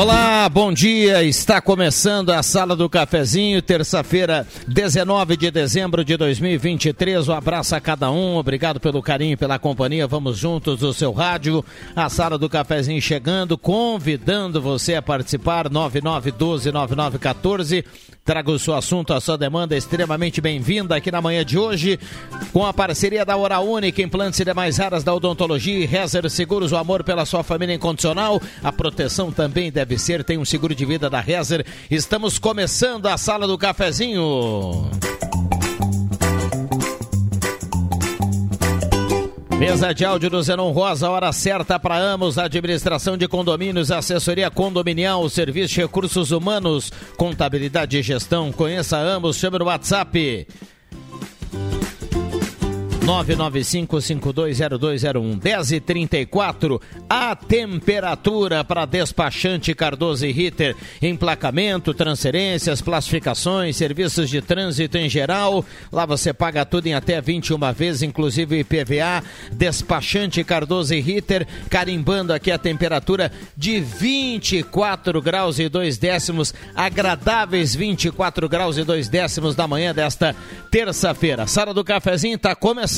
[0.00, 1.22] Olá, bom dia.
[1.22, 7.28] Está começando a Sala do Cafezinho, terça-feira, 19 de dezembro de 2023.
[7.28, 8.36] Um abraço a cada um.
[8.36, 10.06] Obrigado pelo carinho e pela companhia.
[10.06, 11.62] Vamos juntos do seu rádio.
[11.94, 15.68] A Sala do Cafezinho chegando, convidando você a participar.
[15.68, 17.84] 99129914.
[18.24, 21.98] Traga o seu assunto, a sua demanda extremamente bem-vinda aqui na manhã de hoje,
[22.52, 26.70] com a parceria da Hora Única, implantes e demais raras da odontologia e Rezer Seguros,
[26.70, 28.38] o amor pela sua família incondicional.
[28.62, 31.66] A proteção também deve ser, tem um seguro de vida da Rezer.
[31.90, 34.90] Estamos começando a sala do cafezinho.
[39.58, 45.28] Mesa de áudio do Zenon Rosa, hora certa para Amos, administração de condomínios, assessoria condominial,
[45.28, 48.52] serviço de recursos humanos, contabilidade e gestão.
[48.52, 50.46] Conheça Amos, chame no WhatsApp
[53.08, 64.28] 995520201 10 e 34 a temperatura para despachante Cardoso e Ritter emplacamento, transferências, classificações, serviços
[64.28, 65.64] de trânsito em geral.
[65.90, 69.24] Lá você paga tudo em até 21 vezes, inclusive IPVA.
[69.52, 77.74] Despachante Cardoso e Ritter carimbando aqui a temperatura de 24 graus e 2 décimos, agradáveis
[77.74, 80.36] 24 graus e 2 décimos da manhã desta
[80.70, 81.46] terça-feira.
[81.46, 82.97] Sala do cafezinho está começando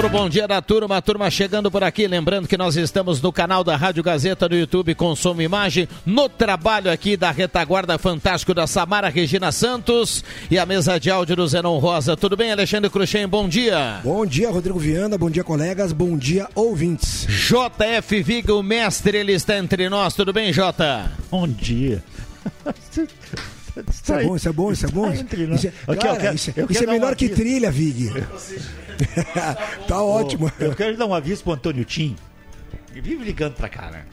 [0.00, 2.06] Pro bom dia da turma, a turma chegando por aqui.
[2.06, 6.90] Lembrando que nós estamos no canal da Rádio Gazeta do YouTube Consumo Imagem, no trabalho
[6.90, 11.78] aqui da retaguarda fantástico da Samara Regina Santos e a mesa de áudio do Zenon
[11.78, 12.16] Rosa.
[12.16, 13.28] Tudo bem, Alexandre Cruxem?
[13.28, 14.00] Bom dia.
[14.02, 15.18] Bom dia, Rodrigo Viana.
[15.18, 15.92] Bom dia, colegas.
[15.92, 17.26] Bom dia, ouvintes.
[17.26, 20.14] JF Viga, o mestre, ele está entre nós.
[20.14, 21.12] Tudo bem, Jota?
[21.30, 22.02] Bom dia.
[23.88, 25.12] Isso é bom, isso é bom, isso é bom.
[25.12, 28.10] Isso é, cara, isso, isso é melhor que trilha, Vig.
[29.86, 30.50] tá ótimo.
[30.58, 32.16] Eu quero dar um aviso pro Antônio Tim.
[32.90, 34.04] Ele vive ligando pra cá, né?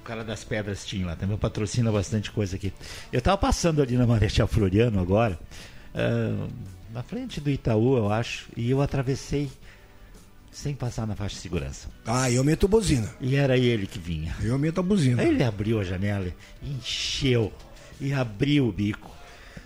[0.00, 2.72] O cara das pedras Tim lá também patrocina bastante coisa aqui.
[3.12, 5.38] Eu tava passando ali na Marechal Floriano agora,
[5.94, 6.48] uh,
[6.92, 9.50] na frente do Itaú, eu acho, e eu atravessei
[10.52, 11.88] sem passar na faixa de segurança.
[12.06, 13.12] Ah, eu meto buzina.
[13.20, 14.34] E era ele que vinha.
[14.40, 15.20] Eu meto a buzina.
[15.20, 16.32] Aí ele abriu a janela,
[16.62, 17.52] encheu
[18.00, 19.10] e abriu o bico.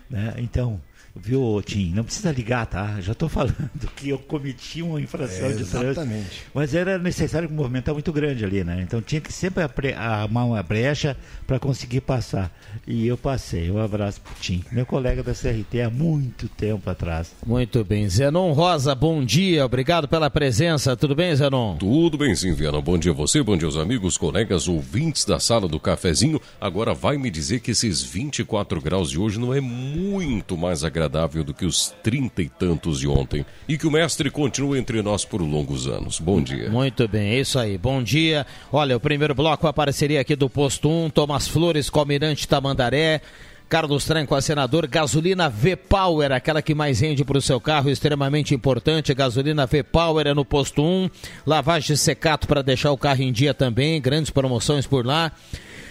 [0.08, 0.34] Né?
[0.38, 0.80] Então,
[1.20, 1.92] Viu, Tim?
[1.94, 3.00] Não precisa ligar, tá?
[3.00, 5.84] Já estou falando que eu cometi uma infração é, de trânsito.
[5.84, 6.42] Exatamente.
[6.54, 8.82] Mas era necessário que o movimento estava muito grande ali, né?
[8.82, 9.64] Então tinha que sempre
[9.94, 11.16] armar uma brecha
[11.46, 12.52] para conseguir passar.
[12.86, 13.70] E eu passei.
[13.70, 17.32] Um abraço pro Tim, meu colega da CRT há muito tempo atrás.
[17.44, 18.08] Muito bem.
[18.08, 19.66] Zenon Rosa, bom dia.
[19.66, 20.96] Obrigado pela presença.
[20.96, 21.76] Tudo bem, Zenon?
[21.76, 22.80] Tudo bem, sim, Viana.
[22.80, 26.40] Bom dia a você, bom dia aos amigos, colegas, ouvintes da sala do cafezinho.
[26.60, 31.07] Agora vai me dizer que esses 24 graus de hoje não é muito mais agradável
[31.08, 33.44] agradável do que os trinta e tantos de ontem.
[33.66, 36.20] E que o mestre continue entre nós por longos anos.
[36.20, 36.70] Bom dia.
[36.70, 37.76] Muito bem, é isso aí.
[37.76, 38.46] Bom dia.
[38.70, 43.22] Olha, o primeiro bloco, a parceria aqui do Posto 1, Thomas Flores, Comirante Tamandaré.
[43.68, 48.54] Carlos Tranco, a senador, gasolina V-Power, aquela que mais rende para o seu carro, extremamente
[48.54, 49.12] importante.
[49.12, 51.10] Gasolina V-Power é no posto 1.
[51.46, 54.00] Lavagem secato para deixar o carro em dia também.
[54.00, 55.32] Grandes promoções por lá.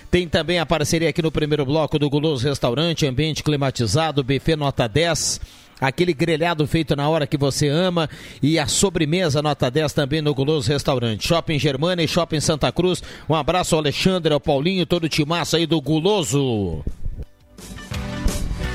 [0.09, 4.87] Tem também a parceria aqui no primeiro bloco do Guloso Restaurante, ambiente climatizado, buffet nota
[4.87, 5.41] 10
[5.79, 8.09] aquele grelhado feito na hora que você ama
[8.41, 11.27] e a sobremesa nota 10 também no Guloso Restaurante.
[11.27, 13.01] Shopping Germana e Shopping Santa Cruz.
[13.29, 16.83] Um abraço ao Alexandre, ao Paulinho, todo o timaço aí do Guloso.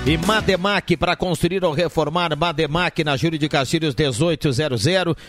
[0.04, 4.84] E Mademac para construir ou reformar, Mademac na Júlio de Castilhos 1800.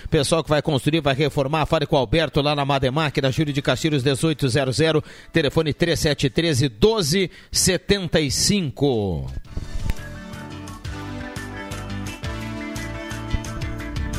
[0.09, 3.53] Pessoal que vai construir, vai reformar, fale com o Alberto lá na Mademac na Júlio
[3.53, 4.75] de Castilhos 1800.
[5.31, 9.27] Telefone 3713 1275.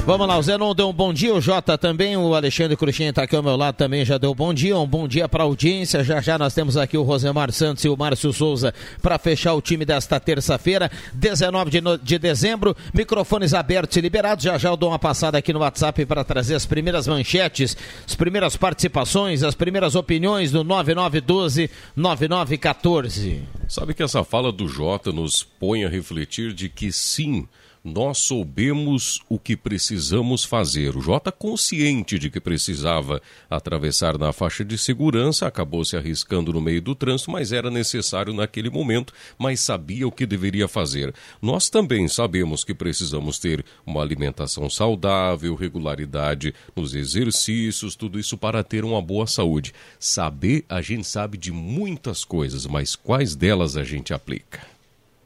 [0.07, 3.23] Vamos lá, o Zenon deu um bom dia, o Jota também, o Alexandre Cruxinha está
[3.23, 5.47] aqui ao meu lado também, já deu um bom dia, um bom dia para a
[5.47, 6.05] audiência.
[6.05, 9.63] Já já nós temos aqui o Rosemar Santos e o Márcio Souza para fechar o
[9.63, 11.97] time desta terça-feira, 19 de, no...
[11.97, 12.77] de dezembro.
[12.93, 14.45] Microfones abertos e liberados.
[14.45, 17.75] Já já eu dou uma passada aqui no WhatsApp para trazer as primeiras manchetes,
[18.07, 23.43] as primeiras participações, as primeiras opiniões do 9912 9914.
[23.67, 27.49] Sabe que essa fala do Jota nos põe a refletir de que sim
[27.85, 30.97] nós soubemos o que precisamos fazer.
[30.97, 33.21] O Jota, consciente de que precisava
[33.51, 38.33] atravessar na faixa de segurança, acabou se arriscando no meio do trânsito, mas era necessário
[38.33, 41.15] naquele momento, mas sabia o que deveria fazer.
[41.43, 48.65] Nós também sabemos que precisamos ter uma alimentação saudável, regularidade nos exercícios, tudo isso para
[48.65, 49.75] ter uma boa saúde.
[49.99, 54.74] Saber, a gente sabe de muitas coisas, mas quais delas a gente aplica?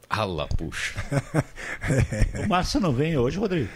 [0.09, 0.95] Ala, puxa.
[2.43, 3.69] o Márcio não vem hoje, Rodrigo?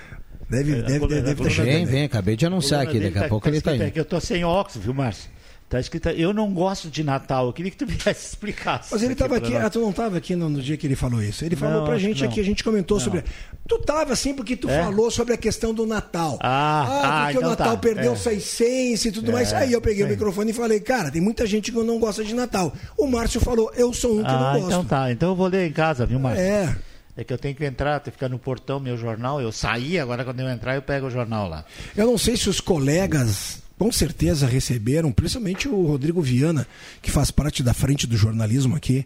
[0.50, 3.50] Deve, deve, deve, deve, Vem, vem, acabei de anunciar aqui, daqui a tá, pouco tá
[3.50, 3.84] ele está indo.
[3.84, 5.30] É que eu tô sem óculos, viu, Márcio?
[5.74, 7.48] Tá escrito, eu não gosto de Natal.
[7.48, 8.86] Eu queria que tu viesse explicar.
[8.92, 11.20] Mas ele estava aqui, ah, tu não estava aqui no, no, dia que ele falou
[11.20, 11.44] isso.
[11.44, 13.04] Ele falou não, pra gente aqui, a gente comentou não.
[13.04, 13.24] sobre.
[13.68, 14.84] Tu estava assim porque tu é?
[14.84, 16.38] falou sobre a questão do Natal.
[16.42, 17.78] Ah, ah porque ah, então o Natal tá.
[17.78, 18.16] perdeu é.
[18.16, 19.52] sua essência e tudo é, mais.
[19.52, 20.10] Aí eu peguei sim.
[20.10, 22.72] o microfone e falei, cara, tem muita gente que não gosta de Natal.
[22.96, 24.68] O Márcio falou, eu sou um que ah, não gosto.
[24.68, 26.44] Então tá, então eu vou ler em casa, viu, Márcio?
[26.44, 26.76] É.
[27.18, 29.42] É que eu tenho que entrar, tenho que ficar no portão, meu jornal.
[29.42, 31.66] Eu saí, agora quando eu entrar eu pego o jornal lá.
[31.96, 36.66] Eu não sei se os colegas com certeza receberam, principalmente o Rodrigo Viana,
[37.02, 39.06] que faz parte da frente do jornalismo aqui.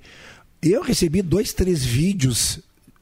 [0.61, 2.59] Eu recebi dois, três vídeos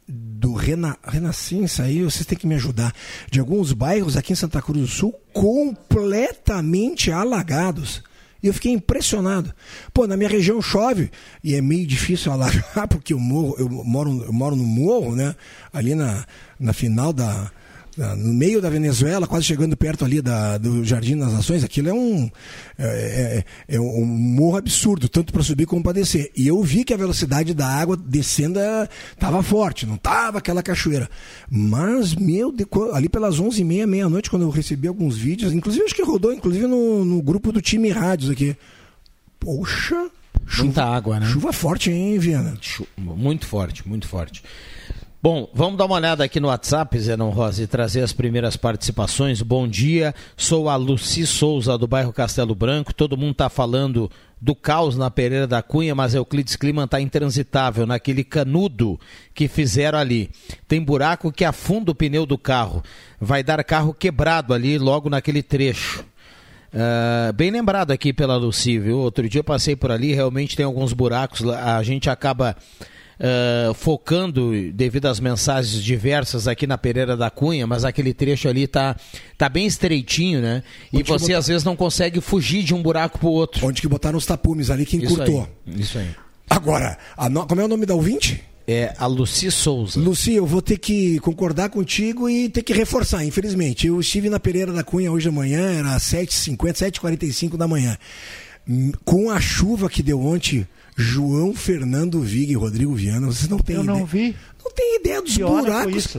[0.07, 2.95] do Rena, Renascença aí, vocês têm que me ajudar,
[3.29, 8.01] de alguns bairros aqui em Santa Cruz do Sul completamente alagados.
[8.41, 9.53] E eu fiquei impressionado.
[9.93, 11.11] Pô, na minha região chove
[11.43, 15.35] e é meio difícil alagar, porque eu, morro, eu, moro, eu moro no morro, né?
[15.73, 16.25] Ali na,
[16.57, 17.51] na final da,
[17.97, 21.93] no meio da Venezuela, quase chegando perto ali da, do Jardim das Nações, aquilo é
[21.93, 22.29] um,
[22.77, 26.31] é, é, é um morro absurdo, tanto para subir como para descer.
[26.35, 28.59] E eu vi que a velocidade da água descendo
[29.13, 31.09] estava forte, não estava aquela cachoeira.
[31.49, 32.53] Mas, meu,
[32.93, 37.05] ali pelas 11h30, meia-noite, quando eu recebi alguns vídeos, inclusive acho que rodou, inclusive no,
[37.05, 38.55] no grupo do time Rádios aqui.
[39.39, 40.09] Poxa,
[40.45, 41.25] Chuva, Muita água, né?
[41.27, 42.57] Chuva forte, hein, Viana?
[42.97, 44.43] Muito forte, muito forte.
[45.25, 49.41] Bom, vamos dar uma olhada aqui no WhatsApp, Zenon Rosa, e trazer as primeiras participações.
[49.41, 52.93] Bom dia, sou a Luci Souza, do bairro Castelo Branco.
[52.93, 54.07] Todo mundo está falando
[54.39, 58.99] do caos na Pereira da Cunha, mas Euclides Clima está intransitável naquele canudo
[59.33, 60.29] que fizeram ali.
[60.67, 62.83] Tem buraco que afunda o pneu do carro.
[63.19, 66.05] Vai dar carro quebrado ali logo naquele trecho.
[66.71, 68.99] Uh, bem lembrado aqui pela Luci, viu?
[68.99, 71.41] Outro dia eu passei por ali, realmente tem alguns buracos.
[71.49, 72.55] A gente acaba
[73.19, 78.67] uh, focando devido às mensagens diversas aqui na Pereira da Cunha, mas aquele trecho ali
[78.67, 78.95] tá,
[79.37, 80.63] tá bem estreitinho, né?
[80.93, 81.39] Onde e você botar...
[81.39, 83.65] às vezes não consegue fugir de um buraco pro outro.
[83.65, 85.47] Onde que botaram os tapumes ali que encurtou.
[85.65, 85.81] Isso aí.
[85.81, 86.09] Isso aí.
[86.49, 86.97] Agora,
[87.29, 87.45] no...
[87.47, 88.43] como é o nome da ouvinte?
[88.67, 89.99] É a Luci Souza.
[89.99, 93.85] Luci, eu vou ter que concordar contigo e ter que reforçar, infelizmente.
[93.85, 97.95] Eu estive na Pereira da Cunha hoje de manhã, era 7h50, 7h45 da manhã.
[98.67, 103.59] Hum, com a chuva que deu ontem, João Fernando Vig e Rodrigo Viana, vocês não
[103.59, 103.99] têm Eu ideia.
[103.99, 104.35] não vi.
[104.63, 106.17] Não tem ideia dos que buracos.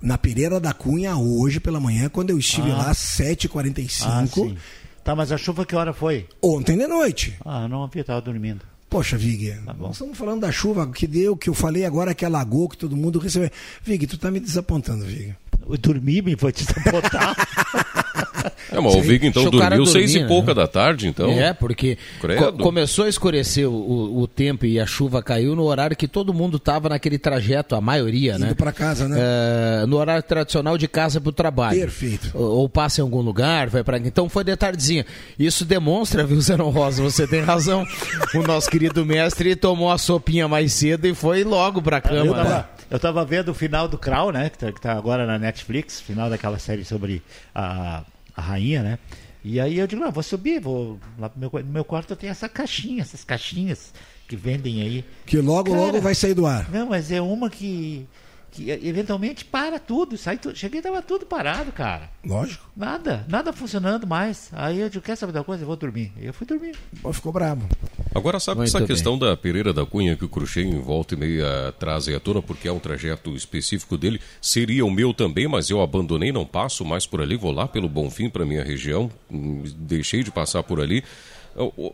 [0.00, 2.76] Na Pereira da Cunha, hoje pela manhã, quando eu estive ah.
[2.76, 4.56] lá, 7h45.
[4.56, 4.60] Ah,
[5.04, 6.26] tá, mas a chuva que hora foi?
[6.42, 7.36] Ontem de noite.
[7.44, 8.64] Ah, não havia, estava dormindo.
[8.90, 12.24] Poxa, Vig, tá nós estamos falando da chuva que deu, que eu falei agora que
[12.24, 13.50] alagou, que todo mundo recebeu.
[13.84, 15.36] Vig, tu tá me desapontando, Vig.
[15.68, 17.36] Eu dormi, me vou te desapontar.
[18.70, 20.54] É, mas o Vig então dormiu dormir, seis e pouca né?
[20.54, 21.30] da tarde, então.
[21.30, 25.96] É, porque co começou a escurecer o, o, tempo e a chuva caiu no horário
[25.96, 28.54] que todo mundo estava naquele trajeto, a maioria, Indo né?
[28.54, 29.16] para casa, né?
[29.18, 31.80] É, no horário tradicional de casa para o trabalho.
[31.80, 32.30] Perfeito.
[32.34, 35.06] Ou, ou, passa em algum lugar, vai para Então foi de tardezinha.
[35.38, 37.86] Isso demonstra, viu, Zenon Rosa, você tem razão.
[38.34, 42.26] o nosso querido mestre tomou a sopinha mais cedo e foi logo para a cama.
[42.26, 42.64] Eu tava, né?
[42.90, 44.50] eu tava vendo o final do Crown, né?
[44.50, 47.22] Que tá, que tá agora na Netflix, final daquela série sobre
[47.54, 48.02] a,
[48.38, 48.98] a rainha, né?
[49.42, 52.16] E aí eu digo, não, vou subir, vou lá pro meu, no meu quarto eu
[52.16, 53.92] tenho essa caixinha, essas caixinhas
[54.28, 55.04] que vendem aí.
[55.26, 56.70] Que logo, Cara, logo vai sair do ar.
[56.70, 58.06] Não, mas é uma que
[58.50, 60.56] que eventualmente para tudo, sai tudo.
[60.56, 62.10] Cheguei e tava tudo parado, cara.
[62.24, 62.68] Lógico.
[62.76, 64.50] Nada, nada funcionando mais.
[64.52, 65.62] Aí eu disse, quer saber da coisa?
[65.62, 66.12] Eu vou dormir.
[66.20, 66.76] Eu fui dormir.
[67.02, 67.68] Pô, ficou bravo.
[68.14, 68.86] Agora, sabe Muito essa bem.
[68.86, 72.20] questão da Pereira da Cunha que o Cruxem em volta e meia traz aí à
[72.20, 74.20] tona, porque é um trajeto específico dele.
[74.40, 77.88] Seria o meu também, mas eu abandonei, não passo mais por ali, vou lá pelo
[77.88, 79.10] Bonfim para minha região.
[79.30, 81.04] Hum, deixei de passar por ali.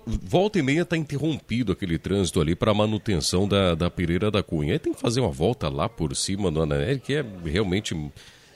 [0.07, 4.75] Volta e meia está interrompido aquele trânsito ali para manutenção da, da Pereira da Cunha.
[4.75, 7.95] Aí tem que fazer uma volta lá por cima do Ananelli, que é realmente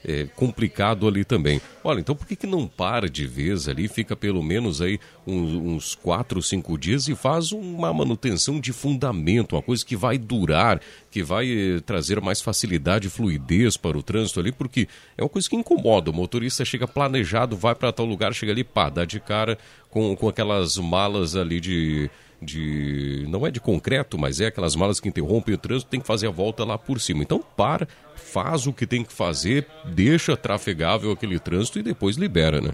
[0.04, 1.60] é, complicado ali também.
[1.82, 5.52] Olha, então por que, que não para de vez ali, fica pelo menos aí uns,
[5.54, 10.80] uns quatro, cinco dias e faz uma manutenção de fundamento, uma coisa que vai durar,
[11.10, 15.28] que vai eh, trazer mais facilidade e fluidez para o trânsito ali, porque é uma
[15.28, 16.10] coisa que incomoda.
[16.10, 19.58] O motorista chega planejado, vai para tal lugar, chega ali, pá, dá de cara
[19.90, 23.26] com, com aquelas malas ali de de.
[23.28, 26.26] não é de concreto, mas é aquelas malas que interrompem o trânsito, tem que fazer
[26.26, 27.22] a volta lá por cima.
[27.22, 32.60] Então para, faz o que tem que fazer, deixa trafegável aquele trânsito e depois libera,
[32.60, 32.70] né?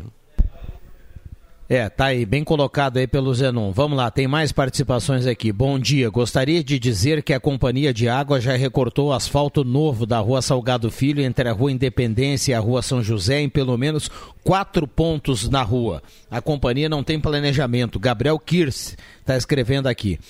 [1.67, 3.73] É, tá aí, bem colocado aí pelo Zenon.
[3.73, 5.51] Vamos lá, tem mais participações aqui.
[5.51, 6.11] Bom dia.
[6.11, 10.91] Gostaria de dizer que a Companhia de Água já recortou asfalto novo da Rua Salgado
[10.91, 14.11] Filho entre a Rua Independência e a Rua São José em pelo menos
[14.43, 16.03] quatro pontos na rua.
[16.31, 17.99] A companhia não tem planejamento.
[17.99, 18.95] Gabriel Kirsch
[19.25, 20.21] está escrevendo aqui.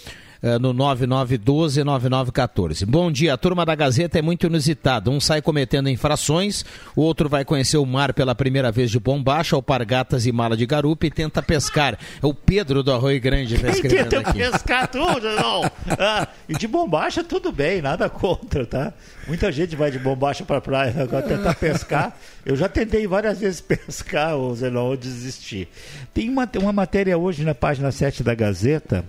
[0.45, 2.85] Eh, no 9912-9914.
[2.85, 5.11] Bom dia, a turma da Gazeta é muito inusitada.
[5.11, 9.57] Um sai cometendo infrações, o outro vai conhecer o mar pela primeira vez de bombacha,
[9.57, 11.99] alpargatas e mala de garupa e tenta pescar.
[12.23, 14.39] É o Pedro do Arroio Grande está escrevendo tenta aqui.
[14.39, 15.63] pescar tudo, não.
[15.99, 18.93] Ah, e de bombacha tudo bem, nada contra, tá?
[19.27, 22.15] Muita gente vai de bombacha para praia agora tentar pescar.
[22.45, 25.67] Eu já tentei várias vezes pescar, o Zenon, desisti.
[26.13, 29.03] Tem uma, uma matéria hoje na página 7 da Gazeta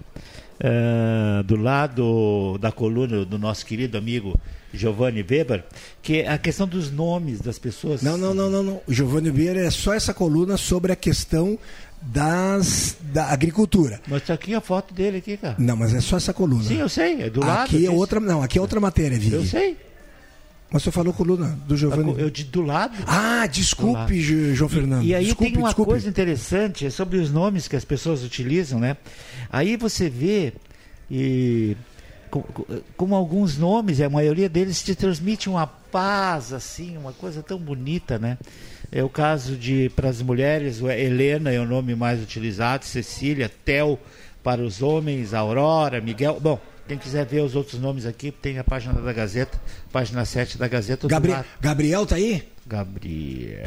[0.59, 4.39] uh, do lado da coluna do nosso querido amigo
[4.74, 5.63] Giovanni Weber,
[6.01, 8.01] que é a questão dos nomes das pessoas.
[8.01, 8.81] Não, não, não, não, não.
[8.88, 11.57] O Giovanni Weber é só essa coluna sobre a questão
[12.01, 14.01] das da agricultura.
[14.07, 15.55] Mas tá aqui a foto dele aqui, cara.
[15.57, 16.63] Não, mas é só essa coluna.
[16.63, 17.63] Sim, eu sei, é do aqui lado.
[17.63, 19.33] Aqui é outra, não, aqui é outra matéria, Vig.
[19.33, 19.77] Eu sei.
[20.75, 22.15] Mas você falou coluna do Giovanni.
[22.17, 22.98] Eu de do lado.
[23.08, 24.20] Ah, desculpe,
[24.53, 25.05] João Fernando.
[25.05, 25.91] E, e aí desculpe, tem uma desculpe.
[25.91, 28.98] coisa interessante é sobre os nomes que as pessoas utilizam, né?
[29.50, 30.51] Aí você vê
[31.10, 31.77] e
[32.98, 38.20] como alguns nomes, a maioria deles te transmite uma paz, assim, uma coisa tão bonita,
[38.20, 38.38] né?
[38.91, 43.98] É o caso de, para as mulheres, Helena é o nome mais utilizado, Cecília, Tel
[44.44, 46.38] para os homens, Aurora, Miguel.
[46.41, 49.60] Bom, quem quiser ver os outros nomes aqui, tem a página da Gazeta,
[49.92, 51.08] página 7 da Gazeta.
[51.08, 52.48] Gabriel, Gabriel tá aí?
[52.65, 53.63] Gabriel.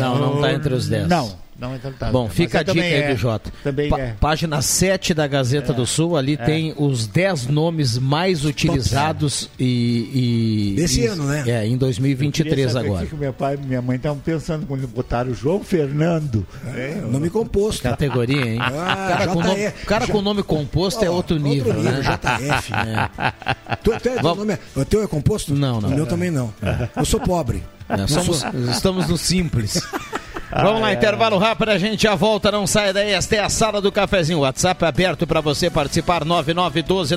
[0.00, 1.08] não, não tá entre os 10.
[1.08, 1.38] Não.
[1.60, 2.10] Não, então tá.
[2.10, 3.52] Bom, fica a dica aí é, do Jota.
[3.62, 4.14] Também é.
[4.18, 6.36] Página 7 da Gazeta é, do Sul, ali é.
[6.38, 10.76] tem os 10 nomes mais utilizados e, e.
[10.76, 11.44] Desse e, ano, né?
[11.46, 13.04] É, em 2023 agora.
[13.04, 16.46] O que meu pai e minha mãe estavam pensando quando botaram João Fernando.
[16.74, 17.82] É, nome composto.
[17.82, 18.58] Categoria, hein?
[18.58, 22.18] Ah, cara, com nome, cara com nome composto oh, é outro nível, outro nível né?
[22.58, 22.70] JF.
[22.80, 23.76] É.
[23.76, 25.54] Tu, tu, nome, o teu é composto?
[25.54, 25.90] Não, não.
[25.90, 26.52] O meu também não.
[26.96, 27.62] Eu sou pobre.
[28.08, 29.80] somos, estamos no simples.
[30.52, 33.12] Vamos lá, intervalo rápido, a gente já volta, não sai daí.
[33.12, 34.40] Esta é a sala do cafezinho.
[34.40, 37.16] WhatsApp aberto para você participar: 9912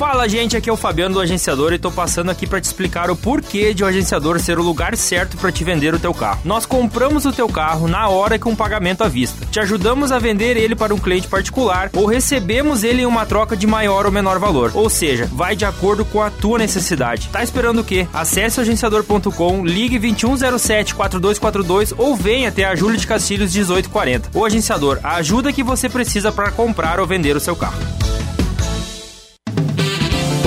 [0.00, 3.10] Fala gente, aqui é o Fabiano do Agenciador e tô passando aqui para te explicar
[3.10, 6.40] o porquê de o agenciador ser o lugar certo para te vender o teu carro.
[6.42, 9.44] Nós compramos o teu carro na hora com pagamento à vista.
[9.50, 13.54] Te ajudamos a vender ele para um cliente particular ou recebemos ele em uma troca
[13.54, 14.72] de maior ou menor valor.
[14.72, 17.28] Ou seja, vai de acordo com a tua necessidade.
[17.28, 18.08] Tá esperando o quê?
[18.10, 24.30] Acesse agenciador.com, ligue 2107 4242 ou venha até a Júlia de Castilhos 1840.
[24.32, 27.78] O agenciador, a ajuda que você precisa para comprar ou vender o seu carro.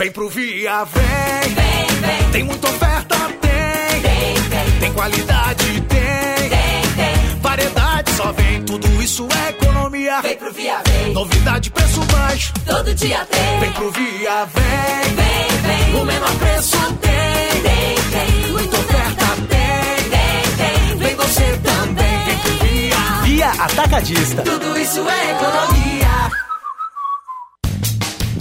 [0.00, 1.54] Vem pro Via, vem.
[1.54, 2.30] vem, vem.
[2.32, 4.00] Tem muita oferta, tem.
[4.00, 4.80] Tem, tem.
[4.80, 6.48] tem qualidade, tem.
[6.48, 6.48] tem.
[6.96, 7.40] tem.
[7.42, 8.62] Variedade, só vem.
[8.62, 10.22] Tudo isso é economia.
[10.22, 11.12] Vem pro Via, vem.
[11.12, 12.50] Novidade, preço baixo.
[12.64, 13.60] Todo dia tem.
[13.60, 15.14] Vem pro Via, vem.
[15.16, 16.00] Vem, vem.
[16.00, 17.60] O menor preço tem.
[17.60, 18.52] Tem, tem.
[18.52, 20.08] Muita oferta, tem.
[20.08, 20.96] Tem, tem.
[20.96, 22.24] Vem você também.
[22.24, 23.22] Vem pro Via.
[23.24, 24.42] Via Atacadista.
[24.44, 26.49] Tudo isso é economia.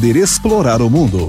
[0.00, 1.28] poder explorar o mundo.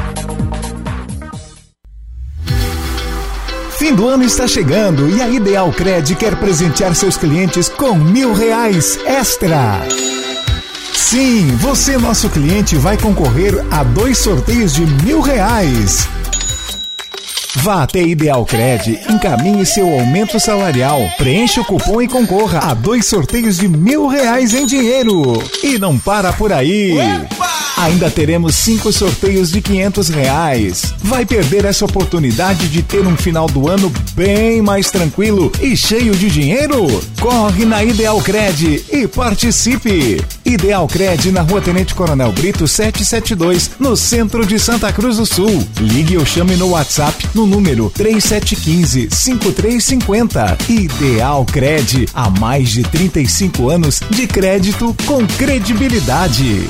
[3.81, 8.31] Fim do ano está chegando e a Ideal Cred quer presentear seus clientes com mil
[8.31, 9.81] reais extra.
[10.93, 16.07] Sim, você, nosso cliente, vai concorrer a dois sorteios de mil reais.
[17.55, 23.07] Vá até Ideal Cred, encaminhe seu aumento salarial, preencha o cupom e concorra a dois
[23.07, 25.41] sorteios de mil reais em dinheiro.
[25.63, 26.99] E não para por aí.
[27.81, 30.93] Ainda teremos cinco sorteios de quinhentos reais.
[30.99, 36.15] Vai perder essa oportunidade de ter um final do ano bem mais tranquilo e cheio
[36.15, 36.85] de dinheiro?
[37.19, 40.23] Corre na Ideal Cred e participe.
[40.45, 45.67] Ideal Cred na Rua Tenente Coronel Brito 772, no centro de Santa Cruz do Sul.
[45.79, 50.57] Ligue ou chame no WhatsApp no número 3715 5350.
[50.69, 56.69] Ideal Cred, há mais de 35 anos de crédito com credibilidade.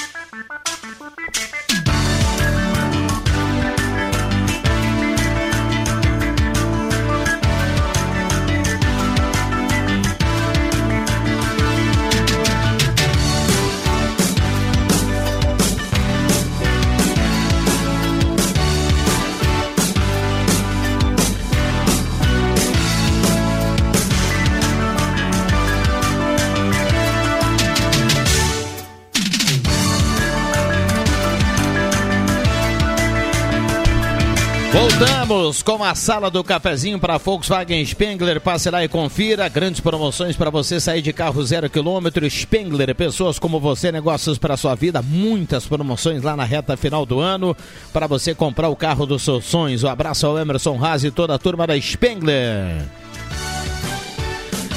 [35.63, 38.41] Com a sala do cafezinho para Volkswagen Spengler.
[38.41, 39.47] Passe lá e confira.
[39.47, 42.29] Grandes promoções para você sair de carro zero quilômetro.
[42.29, 45.01] Spengler, pessoas como você, negócios para sua vida.
[45.01, 47.55] Muitas promoções lá na reta final do ano
[47.93, 49.83] para você comprar o carro dos seus sonhos.
[49.83, 53.00] Um abraço ao Emerson Haas e toda a turma da Spengler.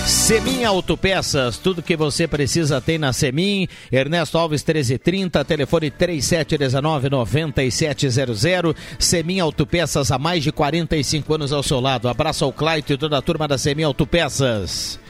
[0.07, 3.67] Semin Autopeças, tudo que você precisa tem na Semin.
[3.91, 8.77] Ernesto Alves 1330, telefone 3719-9700.
[8.99, 12.07] Semin Autopeças há mais de 45 anos ao seu lado.
[12.07, 15.01] Abraço ao Claito e toda a turma da Semin Autopeças.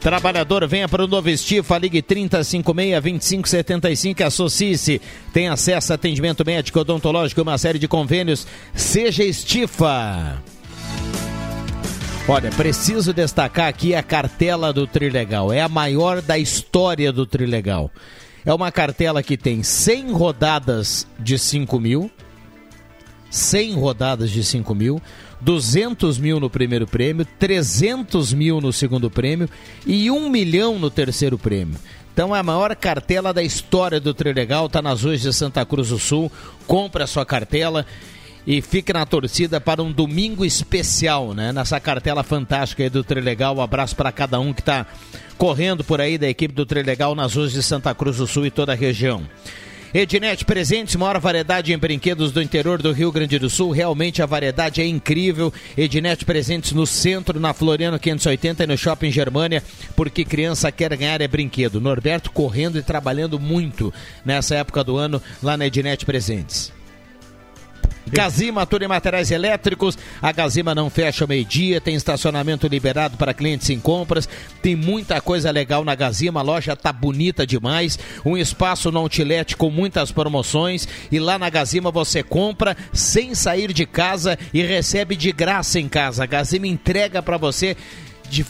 [0.00, 5.02] Trabalhador, venha para o Novo Estifa, ligue 3056-2575 associe-se.
[5.32, 8.46] Tem acesso a atendimento médico, odontológico e uma série de convênios.
[8.74, 10.40] Seja Estifa.
[12.28, 15.52] Olha, preciso destacar aqui a cartela do Trilegal.
[15.52, 17.88] É a maior da história do Trilegal.
[18.44, 22.10] É uma cartela que tem 100 rodadas de 5 mil,
[23.30, 25.00] 100 rodadas de 5 mil,
[25.40, 29.48] 200 mil no primeiro prêmio, 300 mil no segundo prêmio
[29.86, 31.78] e 1 milhão no terceiro prêmio.
[32.12, 35.90] Então é a maior cartela da história do Trilegal, está nas ruas de Santa Cruz
[35.90, 36.32] do Sul.
[36.66, 37.86] Compre a sua cartela
[38.46, 41.52] e fique na torcida para um domingo especial, né?
[41.52, 43.56] Nessa cartela fantástica aí do Trilegal.
[43.56, 44.86] Um abraço para cada um que está
[45.36, 48.50] correndo por aí da equipe do Trilegal nas ruas de Santa Cruz do Sul e
[48.50, 49.24] toda a região.
[49.94, 53.70] Ednet Presentes, maior variedade em brinquedos do interior do Rio Grande do Sul.
[53.70, 55.52] Realmente a variedade é incrível.
[55.76, 59.62] Ednet Presentes no centro, na Floriano 580 e no Shopping Germania,
[59.94, 61.80] porque criança quer ganhar é brinquedo.
[61.80, 63.92] Norberto correndo e trabalhando muito
[64.24, 66.75] nessa época do ano lá na Ednet Presentes.
[68.08, 69.98] Gazima, tudo em materiais elétricos.
[70.22, 74.28] A Gazima não fecha ao meio-dia, tem estacionamento liberado para clientes em compras.
[74.62, 77.98] Tem muita coisa legal na Gazima, a loja tá bonita demais.
[78.24, 80.86] Um espaço no outlet com muitas promoções.
[81.10, 85.88] E lá na Gazima você compra sem sair de casa e recebe de graça em
[85.88, 86.22] casa.
[86.22, 87.76] A Gazima entrega para você
[88.28, 88.44] de,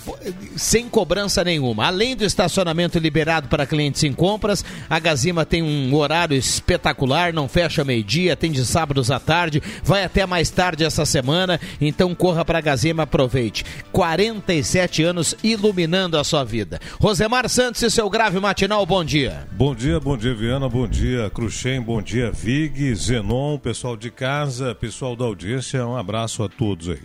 [0.56, 1.86] sem cobrança nenhuma.
[1.86, 7.48] Além do estacionamento liberado para clientes em compras, a Gazima tem um horário espetacular, não
[7.48, 12.44] fecha meio-dia, tem de sábados à tarde, vai até mais tarde essa semana, então corra
[12.44, 13.64] para a Gazima, aproveite.
[13.92, 16.80] 47 anos iluminando a sua vida.
[17.00, 19.46] Rosemar Santos e seu grave matinal, bom dia.
[19.52, 24.74] Bom dia, bom dia Viana, bom dia Cruxem, bom dia Vig, Zenon, pessoal de casa,
[24.74, 27.00] pessoal da audiência, um abraço a todos aí.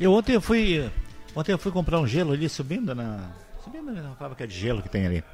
[0.00, 0.88] Eu ontem fui
[1.34, 3.30] Ontem eu fui comprar um gelo ali, subindo na.
[3.62, 5.24] Subindo na fábrica de gelo que tem ali.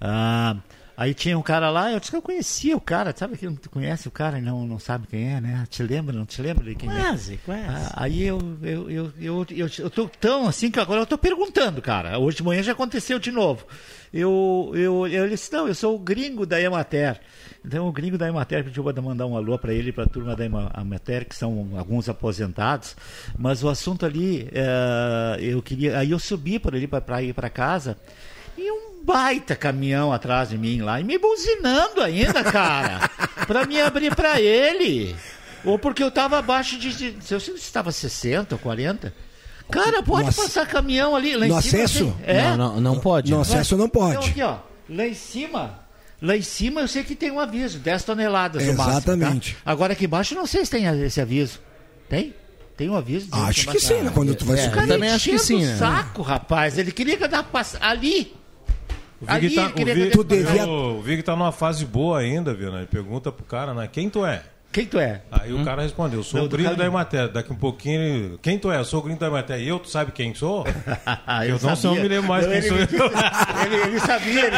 [0.00, 0.56] Ah,
[0.96, 3.56] aí tinha um cara lá, eu disse que eu conhecia o cara, sabe que não
[3.70, 5.64] conhece o cara e não, não sabe quem é, né?
[5.68, 7.36] Te lembra, não te lembra de quem quase, é?
[7.44, 11.06] Quase, ah, aí eu, eu, eu, eu, eu, eu tô tão assim que agora eu
[11.06, 12.18] tô perguntando, cara.
[12.18, 13.66] Hoje de manhã já aconteceu de novo.
[14.12, 17.20] Eu, eu, eu disse, não, eu sou o gringo da Emater.
[17.64, 20.08] Então o gringo da Emater pediu para mandar um alô para ele e para a
[20.08, 22.96] turma da Emater, que são alguns aposentados.
[23.38, 25.98] Mas o assunto ali, é, eu queria.
[25.98, 27.96] Aí eu subi por ali para ir para casa
[29.04, 33.10] baita caminhão atrás de mim lá, e me buzinando ainda, cara,
[33.46, 35.14] para me abrir para ele.
[35.64, 36.92] Ou porque eu estava abaixo de.
[36.92, 39.12] de se eu estava 60 ou 40.
[39.70, 41.84] Cara, pode no passar caminhão ali lá no em cima.
[41.84, 42.16] acesso?
[42.24, 42.42] É?
[42.42, 43.30] Não, não, não pode.
[43.30, 44.16] No acesso não pode.
[44.16, 45.82] Então, aqui, ó, lá em cima,
[46.22, 49.34] Lá em cima eu sei que tem um aviso, 10 toneladas Exatamente.
[49.34, 49.72] Máximo, tá?
[49.72, 51.58] Agora aqui embaixo eu não sei se tem esse aviso.
[52.08, 52.32] Tem?
[52.76, 53.26] Tem um aviso?
[53.32, 54.12] Acho que sim, né?
[54.14, 54.86] Quando tu vai é, subir.
[54.86, 55.76] também acho que sim, né?
[55.76, 56.78] saco, rapaz.
[56.78, 57.76] Ele queria que eu dava pass...
[57.80, 58.34] ali.
[59.22, 62.52] O Vig, tá, o Vig, eu tu devia- o Vig tá numa fase boa ainda,
[62.52, 62.70] viu?
[62.72, 62.78] Né?
[62.78, 63.88] Ele pergunta pro cara, né?
[63.90, 64.42] Quem tu é?
[64.72, 65.20] Quem tu é?
[65.30, 67.28] Aí o cara respondeu, eu sou Não, o gringo cara- da Imater.
[67.28, 68.78] Daqui um pouquinho, ele, quem tu é?
[68.78, 69.60] Eu sou o gringo da Imater.
[69.60, 70.64] E eu, tu sabe quem sou?
[71.26, 72.86] Ah, eu não sei, eu me lembro mais Não, quem ele, sou eu.
[73.66, 74.56] ele, ele sabia, ele,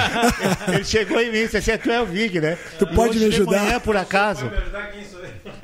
[0.77, 2.57] ele chegou em mim e disse assim, tu é o Vig, né?
[2.79, 3.65] Tu E pode hoje me de ajudar?
[3.65, 4.49] manhã, por acaso,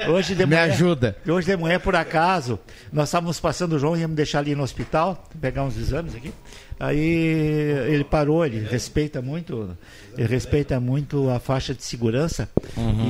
[0.08, 1.16] hoje de Me manhã, ajuda.
[1.28, 2.58] Hoje de manhã, por acaso,
[2.92, 6.32] nós estávamos passando o João, ia me deixar ali no hospital, pegar uns exames aqui.
[6.81, 9.77] Aí ele parou, ele respeita muito,
[10.16, 12.49] ele respeita muito a faixa de segurança.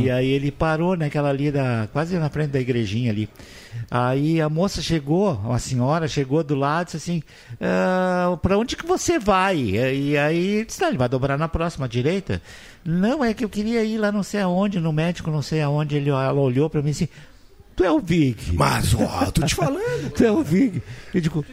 [0.03, 3.29] E aí ele parou naquela ali da, quase na frente da igrejinha ali.
[3.89, 7.23] Aí a moça chegou, uma senhora chegou do lado e disse assim,
[7.61, 9.57] ah, para onde que você vai?
[9.57, 12.43] E aí ele disse, "Não, ele vai dobrar na próxima direita.
[12.85, 15.95] Não, é que eu queria ir lá não sei aonde, no médico não sei aonde.
[15.95, 17.07] Ele, ela olhou para mim assim,
[17.77, 18.53] tu é o Vig.
[18.53, 20.11] Mas, ó, tô te falando.
[20.11, 20.83] Tu é o Vig.
[21.15, 21.45] Eu digo,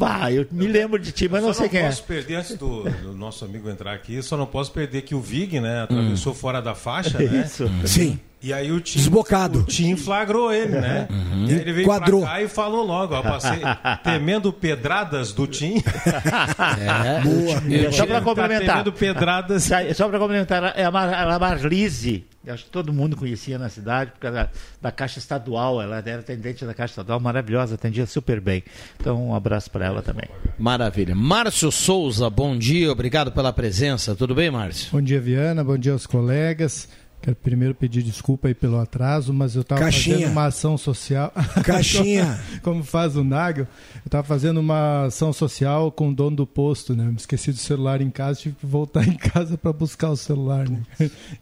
[0.00, 1.86] bah, eu me lembro de ti, mas não sei quem é.
[1.86, 5.14] posso perder, antes do, do nosso amigo entrar aqui, eu só não posso perder que
[5.14, 7.44] o Vig, né, atravessou fora da faixa, né?
[7.44, 7.70] Isso.
[7.84, 8.18] Sim.
[8.42, 9.58] E aí o Tim, Desbocado.
[9.58, 11.06] o Tim flagrou ele, né?
[11.46, 12.22] E aí ele veio Quadrou.
[12.22, 13.60] pra cá e falou logo, ó, passei
[14.02, 15.74] temendo pedradas do Tim.
[15.76, 17.20] É.
[17.20, 17.62] Boa.
[17.68, 18.66] Eu Só para complementar.
[18.66, 19.68] Tá temendo pedradas.
[19.94, 22.24] Só para complementar, é a, Mar, a Marlise.
[22.42, 24.48] Eu Acho que todo mundo conhecia na cidade, por causa da,
[24.80, 25.82] da Caixa Estadual.
[25.82, 28.64] Ela era atendente da Caixa Estadual, maravilhosa, atendia super bem.
[28.98, 30.28] Então, um abraço para ela também.
[30.58, 31.14] Maravilha.
[31.14, 34.14] Márcio Souza, bom dia, obrigado pela presença.
[34.14, 34.92] Tudo bem, Márcio?
[34.92, 35.64] Bom dia, Viana.
[35.64, 36.88] Bom dia aos colegas.
[37.22, 40.16] Quero primeiro pedir desculpa aí pelo atraso, mas eu estava Caixinha.
[40.16, 41.30] fazendo uma ação social.
[41.64, 42.40] Caixinha.
[42.62, 43.66] Como faz o Nagel.
[43.96, 47.04] Eu estava fazendo uma ação social com o dono do posto, né?
[47.04, 50.66] Me esqueci do celular em casa, tive que voltar em casa para buscar o celular,
[50.66, 50.80] né?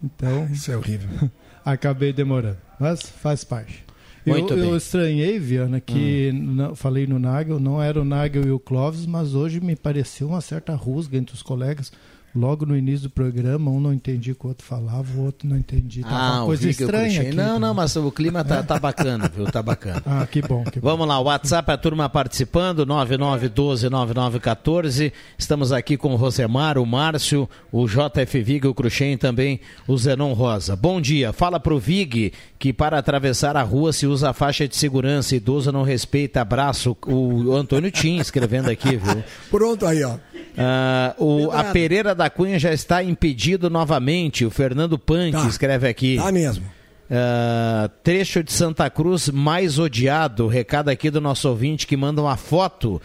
[0.03, 1.31] Então, Isso é horrível.
[1.65, 2.59] acabei demorando.
[2.81, 3.85] Mas faz parte.
[4.29, 4.71] Muito eu, bem.
[4.71, 9.07] eu estranhei, Viana, que não- falei no Nagel, não era o Nagel e o Clóvis,
[9.07, 11.93] mas hoje me pareceu uma certa rusga entre os colegas.
[12.39, 15.49] Logo no início do programa, um não entendia o que o outro falava, o outro
[15.49, 16.05] não entendia.
[16.05, 17.35] Tava Ah, uma o coisa estranha aqui.
[17.35, 19.47] Não, não, mas o clima tá, tá bacana, viu?
[19.47, 20.03] Tá bacana.
[20.07, 20.89] Ah, que bom, que bom.
[20.91, 25.13] Vamos lá, o WhatsApp, a turma participando, 9912-9914.
[25.37, 29.97] Estamos aqui com o Rosemar, o Márcio, o JF Vig, o Cruxem e também o
[29.97, 30.75] Zenon Rosa.
[30.77, 34.75] Bom dia, fala pro Vig que para atravessar a rua se usa a faixa de
[34.77, 36.97] segurança, idoso não respeita, abraço.
[37.07, 39.23] O Antônio Tim escrevendo aqui, viu?
[39.51, 40.17] Pronto, aí, ó.
[40.57, 44.45] Ah, o, a Pereira da Cunha já está impedido novamente.
[44.45, 45.47] O Fernando Punk Tá.
[45.47, 46.17] escreve aqui.
[46.17, 46.65] Tá mesmo.
[47.11, 50.47] Ah, trecho de Santa Cruz mais odiado.
[50.47, 53.01] Recado aqui do nosso ouvinte que manda uma foto.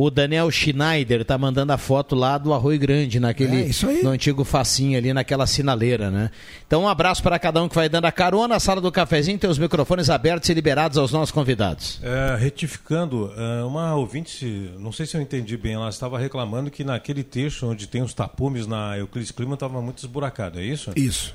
[0.00, 4.00] O Daniel Schneider tá mandando a foto lá do Arroio Grande, naquele É, isso aí.
[4.00, 6.30] no antigo facinho ali, naquela sinaleira, né?
[6.64, 8.54] Então um abraço para cada um que vai dando a carona.
[8.54, 11.98] A sala do cafezinho tem os microfones abertos e liberados aos nossos convidados.
[12.00, 16.84] É, retificando, é, uma ouvinte, não sei se eu entendi bem, ela estava reclamando que
[16.84, 20.92] naquele trecho onde tem os tapumes na Euclides Clima estava muito esburacado, é isso?
[20.94, 21.34] Isso.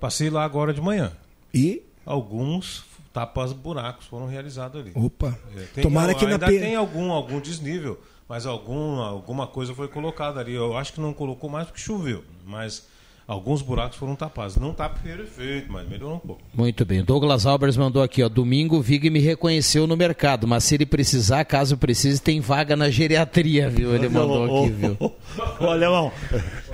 [0.00, 1.12] Passei lá agora de manhã.
[1.52, 1.82] E?
[2.06, 2.87] Alguns
[3.18, 4.92] tapas buracos foram realizados ali.
[4.94, 5.36] Opa.
[5.56, 9.74] É, tem- Tomara que na ainda P- tem algum, algum desnível, mas algum, alguma coisa
[9.74, 10.54] foi colocada ali.
[10.54, 12.86] Eu acho que não colocou mais porque choveu, mas
[13.26, 14.56] alguns buracos foram tapados.
[14.56, 16.40] Não tá perfeito, mas melhorou um pouco.
[16.54, 17.02] Muito bem.
[17.02, 18.28] Douglas Albers mandou aqui, ó.
[18.28, 22.76] Domingo o Vig me reconheceu no mercado, mas se ele precisar, caso precise, tem vaga
[22.76, 23.94] na geriatria, viu?
[23.94, 24.96] Ele mandou aqui, viu?
[25.00, 26.12] ô, ô, alemão,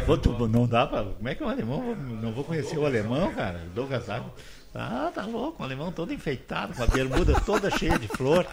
[0.07, 1.05] Ô, tu- não dá pra.
[1.05, 1.97] Como é que é o alemão?
[2.23, 3.63] Não vou conhecer o alemão, cara.
[3.75, 4.31] Douglas Água.
[4.75, 8.45] Ah, tá louco, o alemão todo enfeitado, com a bermuda toda cheia de flor,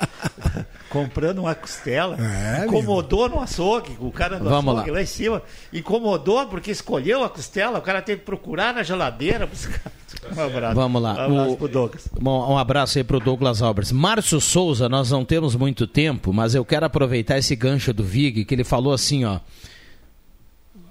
[0.90, 2.16] comprando uma costela.
[2.20, 5.02] É, incomodou no açougue, o cara do Vamos açougue lá.
[5.02, 5.42] em cima.
[5.74, 9.82] Incomodou porque escolheu a costela, o cara teve que procurar na geladeira buscar.
[10.38, 10.76] Um abraço.
[10.76, 11.14] Vamos lá.
[11.28, 12.08] Um abraço O- pro Douglas.
[12.22, 13.92] Bom, um abraço aí pro Douglas Albers.
[13.92, 18.46] Márcio Souza, nós não temos muito tempo, mas eu quero aproveitar esse gancho do Vig,
[18.46, 19.40] que ele falou assim, ó.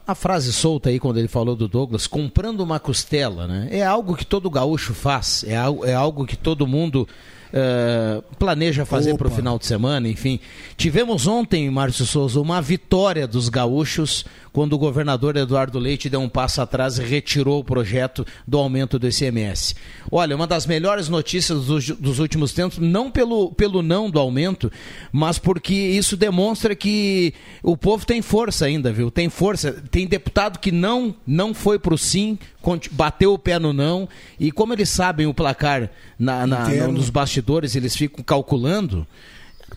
[0.06, 3.68] A frase solta aí quando ele falou do Douglas, comprando uma costela, né?
[3.70, 7.06] É algo que todo gaúcho faz, é algo, é algo que todo mundo
[7.52, 10.38] eh, planeja fazer para o final de semana, enfim.
[10.76, 16.28] Tivemos ontem, Márcio Souza, uma vitória dos gaúchos quando o governador Eduardo Leite deu um
[16.28, 19.74] passo atrás e retirou o projeto do aumento do ICMS.
[20.10, 24.70] Olha, uma das melhores notícias dos, dos últimos tempos, não pelo, pelo não do aumento,
[25.12, 27.32] mas porque isso demonstra que
[27.62, 29.10] o povo tem força ainda, viu?
[29.10, 29.72] Tem força.
[29.90, 34.08] Tem deputado que não, não foi pro sim, conti- bateu o pé no não,
[34.38, 36.92] e como eles sabem o placar na, na- Interno.
[36.94, 39.06] nos bastidores, eles ficam calculando.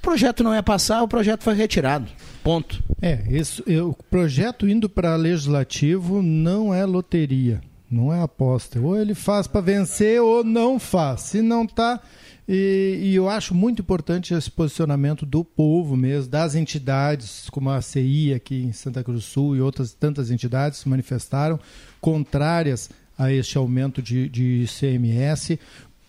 [0.03, 2.07] Projeto não ia passar, o projeto foi retirado.
[2.43, 2.83] Ponto.
[3.01, 8.79] É, isso, eu- o projeto indo para legislativo não é loteria, não é aposta.
[8.79, 11.21] Ou ele faz para vencer ou não faz.
[11.21, 12.01] Se não tá
[12.45, 17.81] e, e eu acho muito importante esse posicionamento do povo mesmo, das entidades, como a
[17.81, 21.57] CI aqui em Santa Cruz do Sul e outras tantas entidades se manifestaram
[22.01, 25.57] contrárias a este aumento de, de ICMS,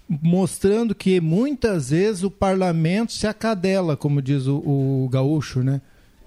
[0.09, 5.81] mostrando que muitas vezes o parlamento se acadela, como diz o, o gaúcho, né?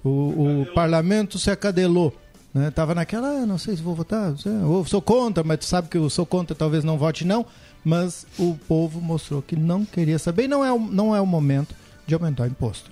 [0.04, 2.14] O, o parlamento se acadelou.
[2.54, 2.72] Né?
[2.72, 5.90] Tava naquela, ah, não sei se vou votar, sei, ou sou contra, mas tu sabe
[5.90, 7.46] que eu sou contra, talvez não vote não.
[7.84, 11.26] Mas o povo mostrou que não queria saber e não é, o- não é o
[11.26, 12.90] momento de aumentar o imposto.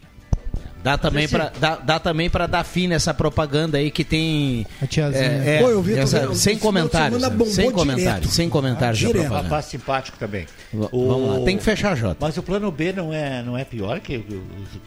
[0.86, 4.86] Dá também para dá, dá também para dar fim nessa propaganda aí que tem A
[4.86, 5.24] tiazinha.
[5.24, 7.28] é, é, Pô, eu vi, essa- eu- sem comentários, né?
[7.28, 9.15] semana sem comentários, sem comentários Direto.
[9.15, 9.43] propaganda.
[9.50, 10.45] Rapaz simpático também.
[10.71, 12.17] V- Vamos lá, tem que fechar, Jota.
[12.21, 14.41] Mas o plano B não é, não é pior que, que os,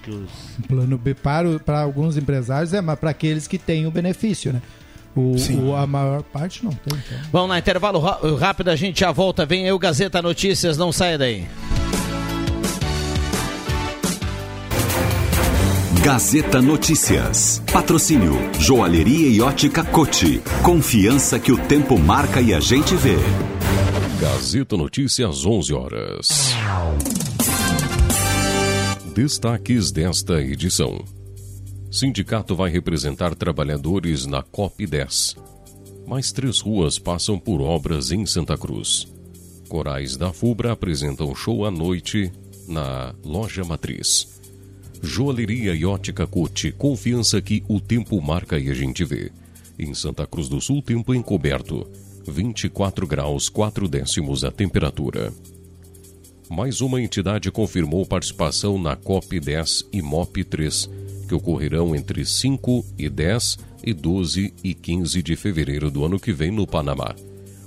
[0.04, 0.30] que os
[0.64, 3.90] O plano B para, o- para alguns empresários é, mas para aqueles que têm o
[3.90, 4.62] benefício, né?
[5.16, 5.34] O,
[5.70, 6.96] o- a maior parte não tem.
[6.96, 7.18] Então.
[7.32, 7.98] Vamos lá, intervalo
[8.36, 9.44] rápido, a gente já volta.
[9.44, 11.44] Vem aí o Gazeta Notícias, não saia daí.
[16.02, 17.60] Gazeta Notícias.
[17.72, 20.40] Patrocínio Joalheria e Ótica Cote.
[20.62, 23.16] Confiança que o tempo marca e a gente vê.
[24.20, 26.28] Gazeta Notícias, 11 horas.
[29.12, 31.04] Destaques desta edição.
[31.90, 35.36] Sindicato vai representar trabalhadores na COP10.
[36.06, 39.08] Mais três ruas passam por obras em Santa Cruz.
[39.68, 42.30] Corais da FUBRA apresentam show à noite
[42.68, 44.37] na Loja Matriz.
[45.02, 49.30] Joalheria e ótica Cote, confiança que o tempo marca e a gente vê.
[49.78, 51.86] Em Santa Cruz do Sul, tempo encoberto.
[52.26, 55.32] 24 graus 4 décimos a temperatura.
[56.50, 60.90] Mais uma entidade confirmou participação na COP10 e MOP3,
[61.28, 66.32] que ocorrerão entre 5 e 10 e 12 e 15 de fevereiro do ano que
[66.32, 67.14] vem no Panamá.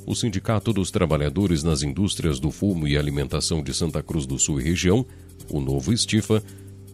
[0.06, 4.60] O Sindicato dos Trabalhadores nas Indústrias do Fumo e Alimentação de Santa Cruz do Sul
[4.60, 5.06] e região,
[5.50, 6.44] o novo Estifa,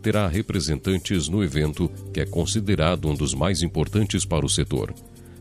[0.01, 4.93] terá representantes no evento que é considerado um dos mais importantes para o setor.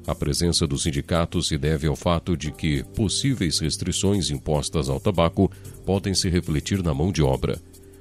[0.07, 5.51] A presença do sindicato se deve ao fato de que possíveis restrições impostas ao tabaco
[5.85, 7.61] podem se refletir na mão de obra.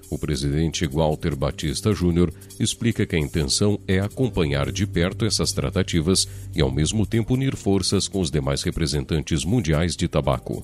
[0.10, 6.28] O presidente Walter Batista Júnior explica que a intenção é acompanhar de perto essas tratativas
[6.56, 10.63] e, ao mesmo tempo, unir forças com os demais representantes mundiais de tabaco.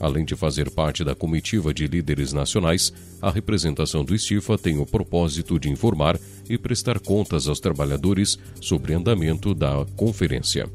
[0.00, 4.86] Além de fazer parte da comitiva de líderes nacionais, a representação do Estifa tem o
[4.86, 10.66] propósito de informar e prestar contas aos trabalhadores sobre andamento da conferência.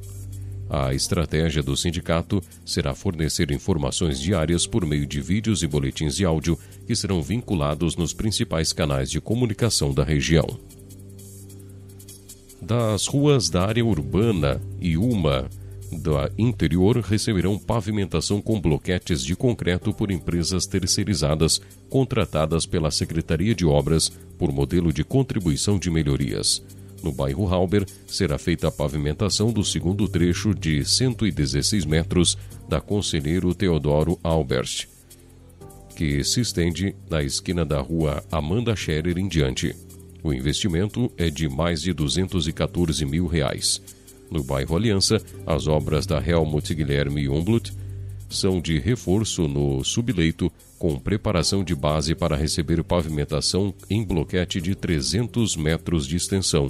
[0.70, 6.26] A estratégia do sindicato será fornecer informações diárias por meio de vídeos e boletins de
[6.26, 10.46] áudio que serão vinculados nos principais canais de comunicação da região.
[12.62, 15.48] Das ruas da área urbana e uma
[15.92, 23.66] da interior receberão pavimentação com bloquetes de concreto por empresas terceirizadas contratadas pela Secretaria de
[23.66, 26.64] Obras por modelo de contribuição de melhorias.
[27.04, 33.54] No bairro Halber, será feita a pavimentação do segundo trecho de 116 metros da Conselheiro
[33.54, 34.88] Teodoro Albert,
[35.96, 39.76] que se estende da esquina da rua Amanda Scherer em diante.
[40.24, 43.80] O investimento é de mais de 214 mil reais.
[44.36, 47.72] No bairro Aliança, as obras da Helmut Guilherme Umblut
[48.30, 54.76] são de reforço no subleito, com preparação de base para receber pavimentação em bloquete de
[54.76, 56.70] 300 metros de extensão,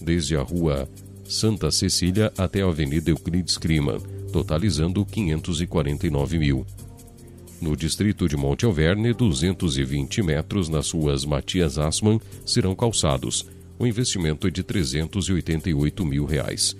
[0.00, 0.88] desde a rua
[1.28, 4.00] Santa Cecília até a Avenida Euclides Clima,
[4.32, 6.66] totalizando 549 mil.
[7.60, 13.46] No distrito de Monte Alverne, 220 metros nas ruas Matias Assmann serão calçados.
[13.78, 16.74] O investimento é de 388 mil reais.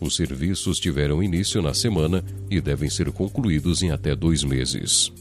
[0.00, 5.12] Os serviços tiveram início na semana e devem ser concluídos em até dois meses.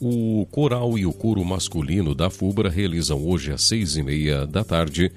[0.00, 4.64] O coral e o coro masculino da FUBRA realizam hoje às seis e meia da
[4.64, 5.12] tarde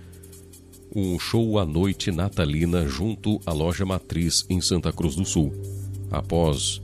[0.96, 5.54] um show à noite natalina junto à loja Matriz em Santa Cruz do Sul.
[6.10, 6.82] Após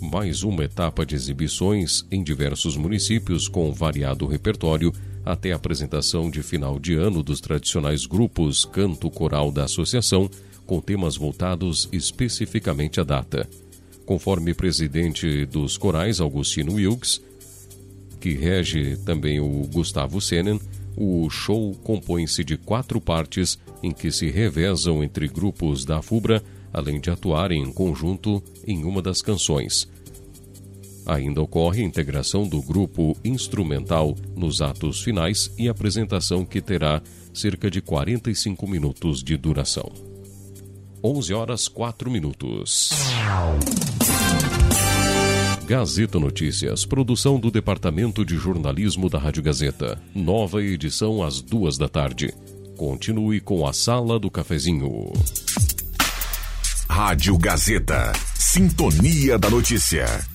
[0.00, 4.92] mais uma etapa de exibições em diversos municípios com variado repertório,
[5.24, 10.30] até a apresentação de final de ano dos tradicionais grupos canto coral da associação,
[10.66, 13.48] com temas voltados especificamente à data.
[14.04, 17.22] Conforme presidente dos corais, Augustino Wilkes,
[18.20, 20.60] que rege também o Gustavo Senen,
[20.96, 27.00] o show compõe-se de quatro partes em que se revezam entre grupos da FUBRA, além
[27.00, 29.88] de atuarem em conjunto em uma das canções.
[31.06, 37.70] Ainda ocorre a integração do grupo instrumental nos atos finais e apresentação que terá cerca
[37.70, 39.90] de 45 minutos de duração.
[41.02, 42.90] 11 horas 4 minutos.
[45.66, 50.00] Gazeta Notícias, produção do Departamento de Jornalismo da Rádio Gazeta.
[50.14, 52.32] Nova edição às duas da tarde.
[52.76, 55.12] Continue com a Sala do Cafezinho.
[56.88, 58.12] Rádio Gazeta.
[58.34, 60.33] Sintonia da Notícia.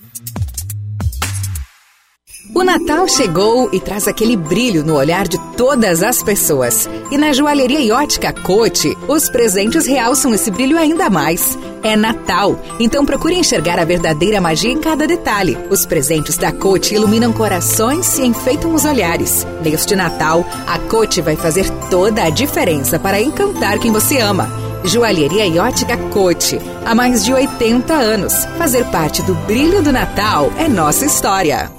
[2.54, 6.90] O Natal chegou e traz aquele brilho no olhar de todas as pessoas.
[7.12, 11.58] E na joalheria e ótica Cote, os presentes realçam esse brilho ainda mais.
[11.84, 15.58] É Natal, então procure enxergar a verdadeira magia em cada detalhe.
[15.70, 19.46] Os presentes da Cote iluminam corações e enfeitam os olhares.
[19.64, 24.50] Neste Natal, a Cote vai fazer toda a diferença para encantar quem você ama.
[24.84, 26.60] Joalheria e ótica Cote.
[26.84, 28.34] Há mais de 80 anos.
[28.58, 31.79] Fazer parte do brilho do Natal é nossa história.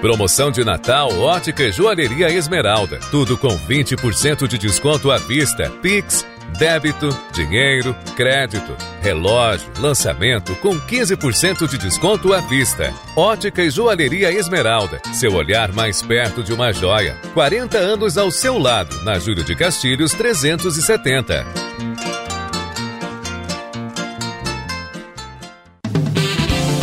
[0.00, 2.98] Promoção de Natal Ótica e Joalheria Esmeralda.
[3.10, 5.68] Tudo com 20% de desconto à vista.
[5.82, 6.26] Pix,
[6.58, 12.94] débito, dinheiro, crédito, relógio, lançamento com 15% de desconto à vista.
[13.14, 15.02] Ótica e Joalheria Esmeralda.
[15.12, 17.14] Seu olhar mais perto de uma joia.
[17.34, 21.69] 40 anos ao seu lado, na Júlio de Castilhos 370.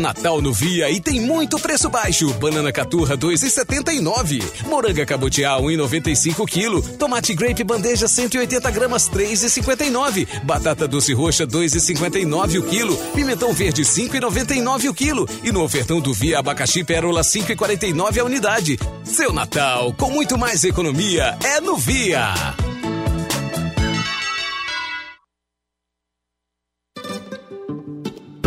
[0.00, 2.32] Natal no Via e tem muito preço baixo.
[2.34, 4.42] Banana caturra 2,79.
[4.66, 6.96] Moranga cabotiá 1,95 kg.
[6.96, 10.26] Tomate grape bandeja 180 gramas 3,59.
[10.42, 12.96] Batata doce roxa 2,59 o quilo.
[13.14, 15.28] Pimentão verde 5,99 o quilo.
[15.44, 18.78] E no ofertão do Via abacaxi pérola 5,49 a unidade.
[19.04, 22.34] Seu Natal com muito mais economia é no Via.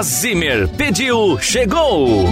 [0.00, 0.68] Zimmer.
[0.68, 2.24] Pediu, chegou!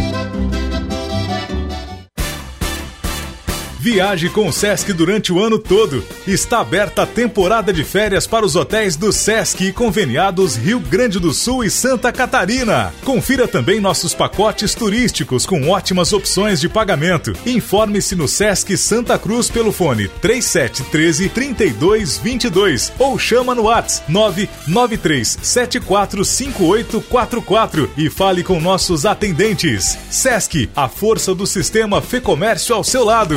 [3.87, 6.05] Viaje com o Sesc durante o ano todo.
[6.26, 11.20] Está aberta a temporada de férias para os hotéis do Sesc e conveniados Rio Grande
[11.20, 12.93] do Sul e Santa Catarina.
[13.05, 17.32] Confira também nossos pacotes turísticos com ótimas opções de pagamento.
[17.47, 27.89] Informe-se no Sesc Santa Cruz pelo fone 3713 3222 ou chama no WhatsApp 993 745844
[27.97, 29.97] e fale com nossos atendentes.
[30.11, 33.37] Sesc, a força do sistema Fê Comércio ao seu lado.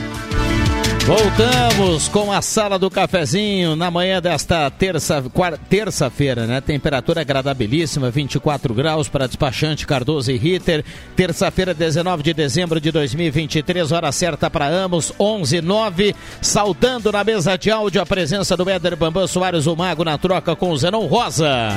[1.11, 5.21] Voltamos com a sala do cafezinho na manhã desta terça,
[5.69, 6.61] terça-feira, né?
[6.61, 10.85] Temperatura agradabilíssima, 24 graus para despachante Cardoso e Ritter.
[11.13, 16.15] Terça-feira, 19 de dezembro de 2023, hora certa para ambos, 11 9.
[16.41, 20.55] Saudando na mesa de áudio a presença do Éder Bambam Soares, o Mago, na troca
[20.55, 21.67] com o Zenon Rosa.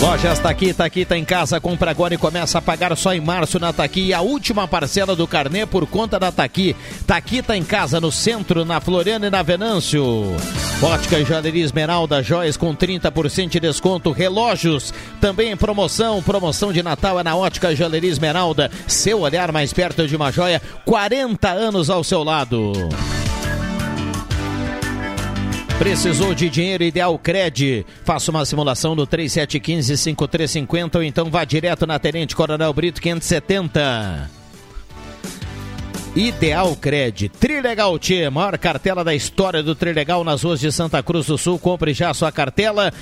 [0.00, 3.58] Lojas Taqui, Taqui tá em casa, compra agora e começa a pagar só em março
[3.58, 4.06] na Taqui.
[4.06, 6.76] E a última parcela do carnê por conta da Taqui.
[7.04, 10.36] Taqui tá em casa, no centro, na Floriana e na Venâncio.
[10.80, 14.12] Ótica e Joalheria Esmeralda, joias com 30% de desconto.
[14.12, 16.22] Relógios, também em promoção.
[16.22, 18.70] Promoção de Natal é na Ótica e Esmeralda.
[18.86, 22.72] Seu olhar mais perto de uma joia, 40 anos ao seu lado.
[25.78, 27.86] Precisou de dinheiro Ideal Cred?
[28.04, 34.28] Faça uma simulação no 3715-5350 ou então vá direto na Tenente Coronel Brito 570.
[36.16, 41.26] Ideal Cred, Trilegal T, maior cartela da história do Trilegal nas ruas de Santa Cruz
[41.26, 41.60] do Sul.
[41.60, 42.92] Compre já sua cartela.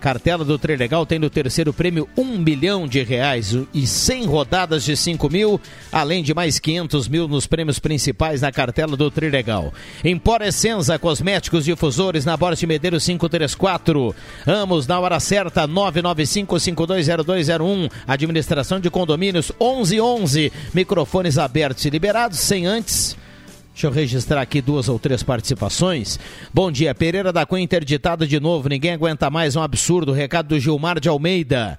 [0.00, 4.96] Cartela do Trilegal tem no terceiro prêmio um milhão de reais e 100 rodadas de
[4.96, 9.72] 5 mil, além de mais 500 mil nos prêmios principais da cartela do Trilegal.
[10.04, 14.14] Empor Essenza, cosméticos difusores na Borte Medeiros 534.
[14.46, 17.90] Amos na hora certa 995520201.
[18.06, 20.52] Administração de condomínios 1111.
[20.72, 23.16] Microfones abertos e liberados sem antes
[23.78, 26.18] Deixa eu registrar aqui duas ou três participações.
[26.52, 28.68] Bom dia, Pereira da Cunha interditado de novo.
[28.68, 30.10] Ninguém aguenta mais, um absurdo.
[30.10, 31.78] Recado do Gilmar de Almeida.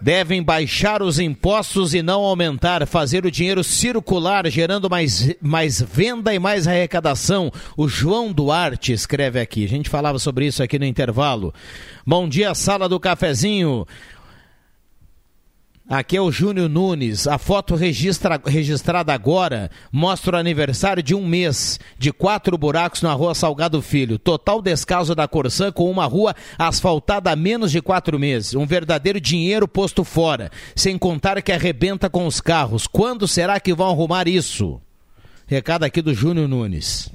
[0.00, 6.34] Devem baixar os impostos e não aumentar, fazer o dinheiro circular, gerando mais, mais venda
[6.34, 7.52] e mais arrecadação.
[7.76, 9.62] O João Duarte escreve aqui.
[9.62, 11.52] A gente falava sobre isso aqui no intervalo.
[12.06, 13.86] Bom dia, sala do cafezinho.
[15.88, 17.28] Aqui é o Júnior Nunes.
[17.28, 23.12] A foto registra, registrada agora mostra o aniversário de um mês de quatro buracos na
[23.12, 24.18] rua Salgado Filho.
[24.18, 28.54] Total descaso da Corsã com uma rua asfaltada há menos de quatro meses.
[28.54, 30.50] Um verdadeiro dinheiro posto fora.
[30.74, 32.88] Sem contar que arrebenta com os carros.
[32.88, 34.80] Quando será que vão arrumar isso?
[35.46, 37.12] Recado aqui do Júnior Nunes.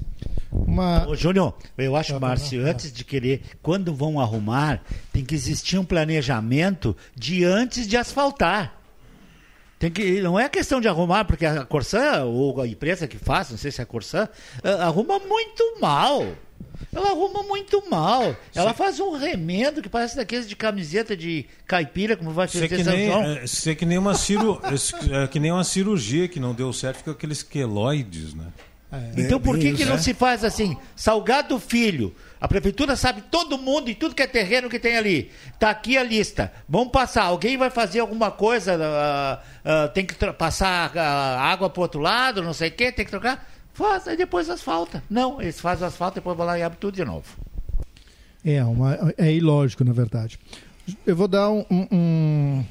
[0.50, 1.08] Uma...
[1.08, 5.84] Ô, Júnior, eu acho, Márcio, antes de querer, quando vão arrumar, tem que existir um
[5.84, 8.78] planejamento de antes de asfaltar.
[9.78, 13.50] Tem que, não é questão de arrumar, porque a Corsã, ou a empresa que faz,
[13.50, 14.28] não sei se é a Corsã,
[14.62, 16.24] arruma muito mal.
[16.92, 18.36] Ela arruma muito mal.
[18.54, 22.82] Ela faz um remendo que parece daqueles de camiseta de caipira, como vai fazer que
[22.82, 24.60] nem, é, Isso que nem uma ciru,
[25.10, 28.46] é, que nem uma cirurgia que não deu certo, fica aqueles queloides, né?
[28.92, 30.76] É, então por que, que não se faz assim?
[30.94, 32.14] Salgado Filho.
[32.38, 35.30] A prefeitura sabe todo mundo e tudo que é terreno que tem ali.
[35.54, 36.52] Está aqui a lista.
[36.68, 37.22] Vamos passar.
[37.22, 38.76] Alguém vai fazer alguma coisa?
[38.76, 43.04] Uh, uh, tem que passar uh, água para outro lado, não sei o quê, tem
[43.04, 43.48] que trocar.
[43.72, 45.02] Faz, aí depois asfalta.
[45.08, 47.24] Não, eles fazem asfalto, depois vão lá e abrem tudo de novo.
[48.44, 50.38] É, uma, é ilógico, na verdade.
[51.06, 52.64] Eu vou dar um, um, um,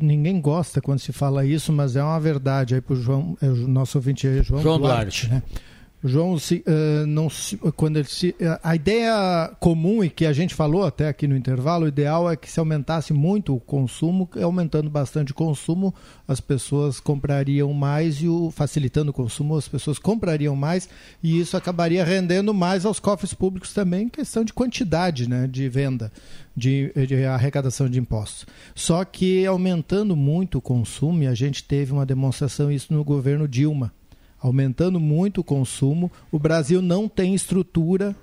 [0.00, 3.46] Ninguém gosta quando se fala isso, mas é uma verdade aí para o João, é,
[3.46, 5.28] o nosso ouvinte é João, João Duarte.
[5.28, 5.28] Duarte.
[5.28, 5.60] Né?
[6.02, 10.32] João, se, uh, não se, quando ele se, uh, a ideia comum e que a
[10.32, 14.28] gente falou até aqui no intervalo, o ideal é que se aumentasse muito o consumo,
[14.42, 15.94] aumentando bastante o consumo,
[16.26, 20.88] as pessoas comprariam mais e o, facilitando o consumo, as pessoas comprariam mais
[21.22, 26.10] e isso acabaria rendendo mais aos cofres públicos também, questão de quantidade, né, de venda,
[26.56, 28.46] de, de arrecadação de impostos.
[28.74, 33.92] Só que aumentando muito o consumo, a gente teve uma demonstração isso no governo Dilma
[34.40, 36.10] aumentando muito o consumo.
[36.32, 38.16] O Brasil não tem estrutura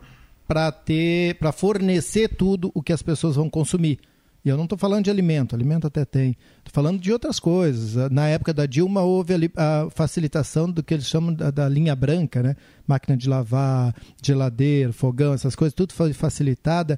[0.47, 3.99] para ter, para fornecer tudo o que as pessoas vão consumir.
[4.45, 6.37] E eu não estou falando de alimento, alimento até tem.
[6.59, 8.09] Estou falando de outras coisas.
[8.09, 12.41] Na época da Dilma houve a, facilitação do que eles chamam da, da, linha branca,
[12.41, 12.55] né?
[12.87, 13.93] Máquina de lavar,
[14.23, 16.97] geladeira, fogão, essas coisas, tudo foi facilitada.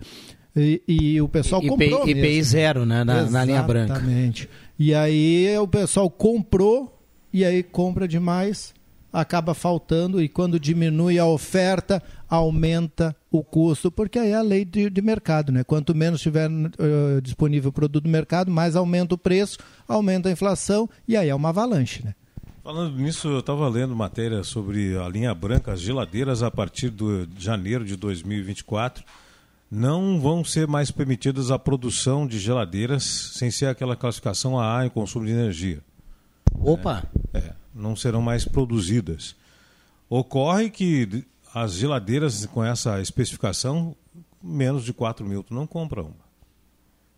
[0.56, 2.08] E, e o pessoal e, comprou.
[2.08, 3.04] IPI, IPI zero, né?
[3.04, 3.94] Na, na linha branca.
[3.94, 4.48] Exatamente.
[4.78, 7.02] E aí o pessoal comprou
[7.34, 8.76] e aí compra demais
[9.12, 14.64] acaba faltando e quando diminui a oferta, aumenta o custo, porque aí é a lei
[14.64, 15.64] de, de mercado, né?
[15.64, 19.58] Quanto menos tiver uh, disponível produto no mercado, mais aumenta o preço,
[19.88, 22.14] aumenta a inflação e aí é uma avalanche, né?
[22.64, 27.28] Falando nisso, eu estava lendo matéria sobre a linha branca, as geladeiras a partir de
[27.38, 29.04] janeiro de 2024
[29.72, 34.90] não vão ser mais permitidas a produção de geladeiras sem ser aquela classificação AA em
[34.90, 35.80] consumo de energia.
[36.60, 37.04] Opa!
[37.34, 39.36] É, é não serão mais produzidas.
[40.10, 43.96] Ocorre que as geladeiras com essa especificação,
[44.42, 46.30] menos de 4 mil, tu não compra uma.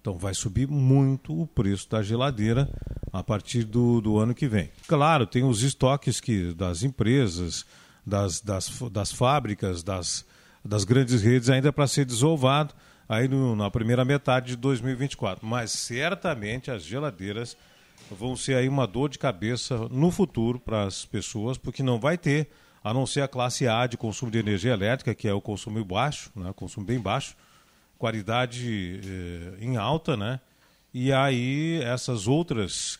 [0.02, 2.68] Então vai subir muito o preço da geladeira
[3.14, 4.72] a partir do, do ano que vem.
[4.88, 7.66] Claro, tem os estoques que, das empresas,
[8.06, 10.26] das, das, das fábricas, das,
[10.66, 12.74] das grandes redes ainda para ser desovado
[13.08, 15.46] aí no, na primeira metade de 2024.
[15.46, 17.56] Mas certamente as geladeiras
[18.16, 22.18] vão ser aí uma dor de cabeça no futuro para as pessoas, porque não vai
[22.18, 22.50] ter,
[22.84, 25.84] a não ser a classe A de consumo de energia elétrica, que é o consumo
[25.84, 27.36] baixo, né, consumo bem baixo,
[27.98, 30.40] qualidade eh, em alta, né?
[30.94, 33.00] E aí essas outras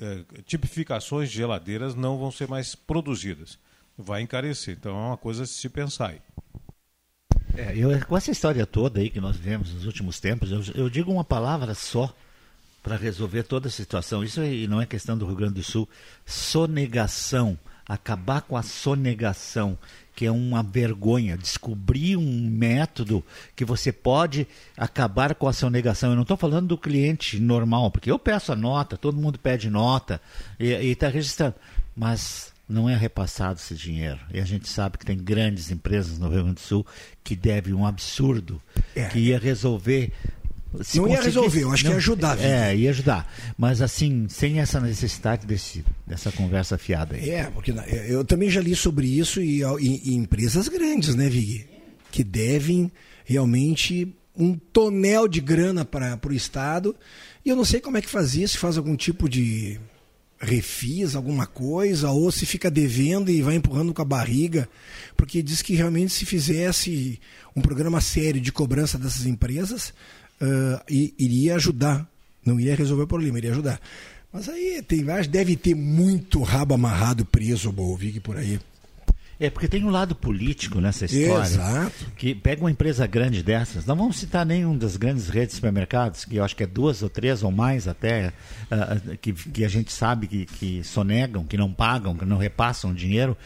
[0.00, 3.58] eh, tipificações de geladeiras não vão ser mais produzidas.
[3.96, 4.76] Vai encarecer.
[4.78, 6.20] Então é uma coisa a se pensar aí.
[7.56, 10.90] É, eu, com essa história toda aí que nós vivemos nos últimos tempos, eu, eu
[10.90, 12.14] digo uma palavra só
[12.84, 14.22] para resolver toda a situação.
[14.22, 15.88] Isso aí não é questão do Rio Grande do Sul.
[16.26, 17.58] Sonegação.
[17.86, 19.76] Acabar com a sonegação,
[20.14, 21.36] que é uma vergonha.
[21.36, 23.22] Descobrir um método
[23.56, 26.10] que você pode acabar com a sonegação.
[26.10, 29.68] Eu não estou falando do cliente normal, porque eu peço a nota, todo mundo pede
[29.68, 30.20] nota
[30.58, 31.56] e está registrando.
[31.94, 34.18] Mas não é repassado esse dinheiro.
[34.32, 36.86] E a gente sabe que tem grandes empresas no Rio Grande do Sul
[37.22, 38.62] que devem um absurdo,
[38.96, 39.08] É.
[39.08, 40.10] que ia resolver.
[40.82, 42.46] Se Não ia resolver, eu acho que ia ajudar, viu?
[42.46, 43.32] É, ia ajudar.
[43.56, 47.30] Mas assim, sem essa necessidade desse, dessa conversa fiada aí.
[47.30, 51.28] É, porque na- eu também já li sobre isso e, e- e empresas grandes, né,
[51.28, 51.66] Vig?
[52.10, 52.90] Que devem
[53.24, 56.96] realmente um tonel de grana para o Estado.
[57.44, 59.78] E eu não sei como é que faz isso, se faz algum tipo de
[60.38, 64.68] refis, alguma coisa, ou se fica devendo e vai empurrando com a barriga.
[65.16, 67.18] Porque diz que realmente se fizesse
[67.56, 69.94] um programa sério de cobrança dessas empresas,
[70.44, 72.06] ah, i- iria ajudar.
[72.44, 73.80] Não iria resolver o problema, iria ajudar.
[74.32, 78.58] Mas aí tem, que deve ter muito rabo amarrado preso, Bolvig, por aí.
[79.40, 81.44] É, porque tem um lado político nessa história.
[81.44, 82.06] Exato.
[82.16, 86.24] Que pega uma empresa grande dessas, não vamos citar nenhum das grandes redes de supermercados,
[86.24, 88.32] que eu acho que é duas ou três ou mais até,
[88.70, 92.94] ah, que, que a gente sabe que, que sonegam, que não pagam, que não repassam
[92.94, 93.36] dinheiro,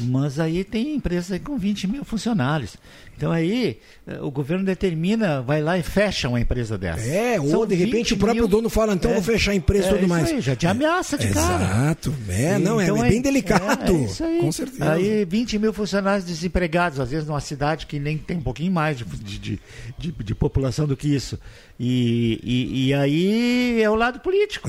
[0.00, 2.76] mas aí tem empresa com 20 mil funcionários.
[3.16, 7.00] Então aí eh, o governo determina, vai lá e fecha uma empresa dessa.
[7.06, 9.14] É, ou São de repente 20 o próprio mil- dono fala, então É.
[9.14, 10.28] vou fechar a empresa e É tudo mais.
[10.30, 11.64] aí, já te ameaça de cara.
[11.64, 12.14] Exato.
[12.28, 13.94] É, não, é, Então é bem delicado.
[14.20, 14.38] é aí.
[14.40, 14.92] Com certeza.
[14.92, 18.98] Aí 20 mil funcionários desempregados, às vezes numa cidade que nem tem um pouquinho mais
[18.98, 19.60] de, de, de,
[19.98, 21.38] de- de população do que isso.
[21.80, 24.68] E, e, e aí é o lado político.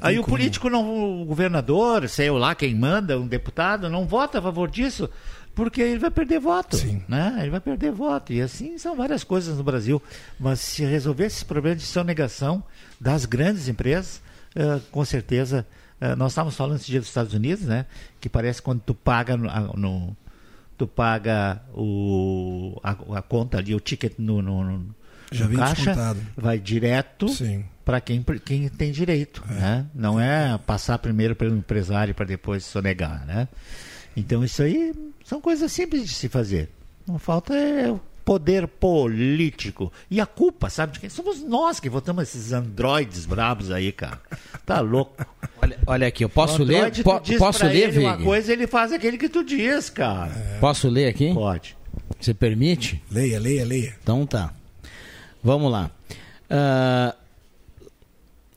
[0.00, 0.36] aí o como.
[0.36, 5.08] político, não, o governador, sei lá quem manda, um deputado, não vota a favor disso.
[5.58, 6.76] Porque ele vai perder voto,
[7.08, 7.36] né?
[7.40, 8.32] Ele vai perder voto.
[8.32, 10.00] E assim são várias coisas no Brasil.
[10.38, 12.62] Mas se resolver esses problemas de sonegação
[13.00, 14.22] das grandes empresas,
[14.54, 15.66] eh, com certeza.
[16.00, 17.86] eh, nós estávamos falando esse dia dos Estados Unidos, né?
[18.20, 20.16] Que parece quando tu paga no, no-
[20.78, 24.94] tu paga o, a, a conta ali, o ticket no, no, no-
[25.32, 26.20] Já vem caixa, descontado.
[26.36, 27.26] vai direto
[27.84, 29.86] para quem, quem tem direito, né?
[29.92, 33.48] Não é passar primeiro pelo empresário para depois sonegar, né?
[34.18, 34.92] Então isso aí
[35.24, 36.68] são coisas simples de se fazer.
[37.06, 39.90] Não falta é o poder político.
[40.10, 41.08] E a culpa, sabe de quem?
[41.08, 44.20] Somos nós que votamos esses androides brabos aí, cara.
[44.66, 45.24] Tá louco.
[45.60, 47.02] Olha, olha aqui, eu posso O ler?
[47.02, 50.30] Po- posso pra ler, ele uma coisa, ele faz aquele que tu diz, cara.
[50.60, 51.34] Posso ler aqui?
[51.34, 51.76] Pode.
[52.20, 53.02] Você permite?
[53.10, 53.96] Leia, leia, leia.
[54.00, 54.52] Então tá.
[55.42, 55.90] Vamos lá.
[56.48, 57.12] Ah,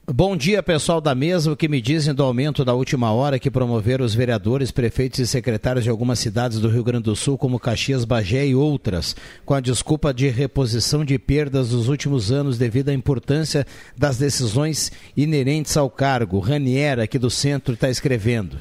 [0.10, 1.52] Bom dia, pessoal da mesa.
[1.52, 5.28] O que me dizem do aumento da última hora que promoveram os vereadores, prefeitos e
[5.28, 9.54] secretários de algumas cidades do Rio Grande do Sul, como Caxias, Bagé e outras, com
[9.54, 15.78] a desculpa de reposição de perdas dos últimos anos devido à importância das decisões inerentes
[15.78, 16.40] ao cargo.
[16.40, 18.58] Ranier, aqui do centro, está escrevendo.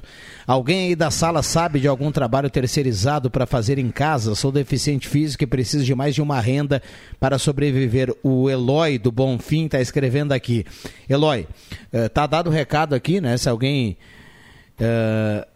[0.50, 4.34] Alguém aí da sala sabe de algum trabalho terceirizado para fazer em casa?
[4.34, 6.82] Sou deficiente físico e preciso de mais de uma renda
[7.20, 8.12] para sobreviver.
[8.20, 10.66] O Eloy do Bonfim está escrevendo aqui.
[11.08, 11.46] Eloy,
[11.92, 13.36] eh, tá dado o recado aqui, né?
[13.36, 13.96] Se alguém
[14.80, 15.46] eh,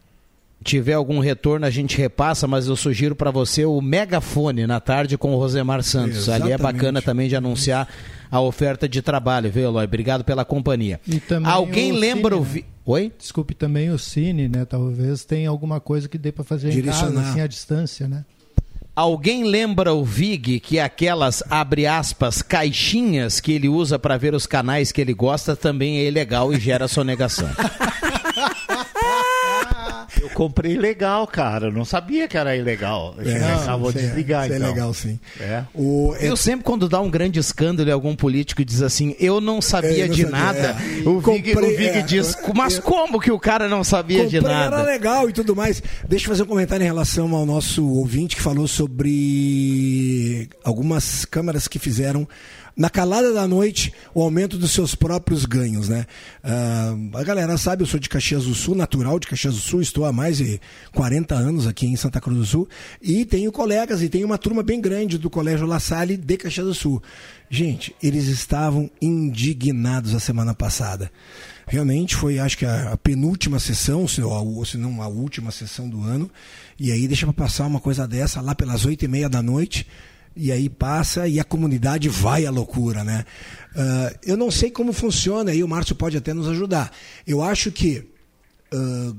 [0.64, 5.18] tiver algum retorno, a gente repassa, mas eu sugiro para você o megafone na tarde
[5.18, 6.28] com o Rosemar Santos.
[6.28, 6.62] Ali é Exatamente.
[6.62, 7.86] bacana também de anunciar
[8.30, 9.84] a oferta de trabalho, viu, Eloy?
[9.84, 10.98] Obrigado pela companhia.
[11.06, 12.54] E também Alguém o lembra Cine, o.
[12.54, 12.62] né?
[12.86, 13.12] Oi?
[13.18, 14.64] Desculpe também o Cine, né?
[14.64, 17.30] Talvez tenha alguma coisa que dê para fazer em casa, Direcionar.
[17.30, 18.24] assim, à distância, né?
[18.96, 24.46] Alguém lembra o Vig que aquelas, abre aspas, caixinhas que ele usa para ver os
[24.46, 27.48] canais que ele gosta também é ilegal e gera sonegação.
[30.24, 31.66] Eu comprei legal, cara.
[31.66, 33.14] Eu não sabia que era ilegal.
[33.18, 34.68] É, Ah, vou isso é- desligar, é então.
[34.68, 35.18] legal, sim.
[35.40, 35.62] É.
[35.74, 39.60] O, Eu sempre, quando dá um grande escândalo e algum político diz assim, eu não
[39.60, 41.08] sabia É, não de sabia, nada, é.
[41.08, 42.80] o Vig, Comprei, o Vig é, diz, é, mas é.
[42.80, 44.76] como que o cara não sabia de nada?
[44.76, 45.82] Era legal e tudo mais.
[46.08, 51.68] Deixa eu fazer um comentário em relação ao nosso ouvinte que falou sobre algumas câmaras
[51.68, 52.26] que fizeram
[52.76, 56.06] na calada da noite o aumento dos seus próprios ganhos, né?
[56.42, 59.80] Ah, a galera sabe, eu sou de Caxias do Sul, natural de Caxias do Sul,
[59.80, 60.60] estou há mais de
[60.92, 62.68] 40 anos aqui em Santa Cruz do Sul
[63.00, 66.66] e tenho colegas e tenho uma turma bem grande do Colégio La Salle de Caxias
[66.66, 67.02] do Sul.
[67.48, 71.10] Gente, eles estavam indignados a semana passada.
[71.66, 75.88] Realmente foi, acho que a, a penúltima sessão, se, ou, se não a última sessão
[75.88, 76.30] do ano.
[76.78, 79.86] E aí deixa para passar uma coisa dessa lá pelas oito e meia da noite.
[80.36, 83.24] E aí passa e a comunidade vai à loucura, né?
[83.76, 86.92] Ah, eu não sei como funciona, aí o Márcio pode até nos ajudar.
[87.26, 88.08] Eu acho que
[88.72, 89.14] ah,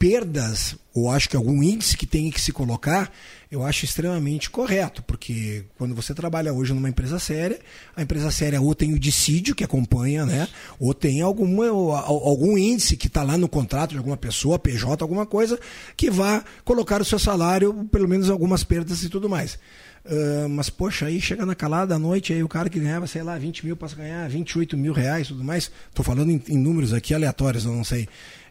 [0.00, 3.12] perdas, ou acho que algum índice que tem que se colocar,
[3.50, 7.60] eu acho extremamente correto, porque quando você trabalha hoje numa empresa séria,
[7.94, 10.48] a empresa séria ou tem o dissídio que acompanha, né?
[10.78, 15.26] Ou tem alguma, algum índice que está lá no contrato de alguma pessoa, PJ, alguma
[15.26, 15.60] coisa,
[15.94, 19.58] que vá colocar o seu salário, pelo menos algumas perdas e tudo mais.
[20.04, 23.22] Ah, mas, poxa, aí chega na calada da noite, aí o cara que ganhava, sei
[23.22, 25.70] lá, 20 mil passa a ganhar 28 mil reais tudo mais.
[25.88, 28.08] Estou falando em, em números aqui aleatórios, eu não sei.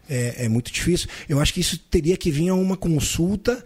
[0.08, 1.08] é, é muito difícil.
[1.28, 3.62] Eu acho que isso teria que vir a uma consulta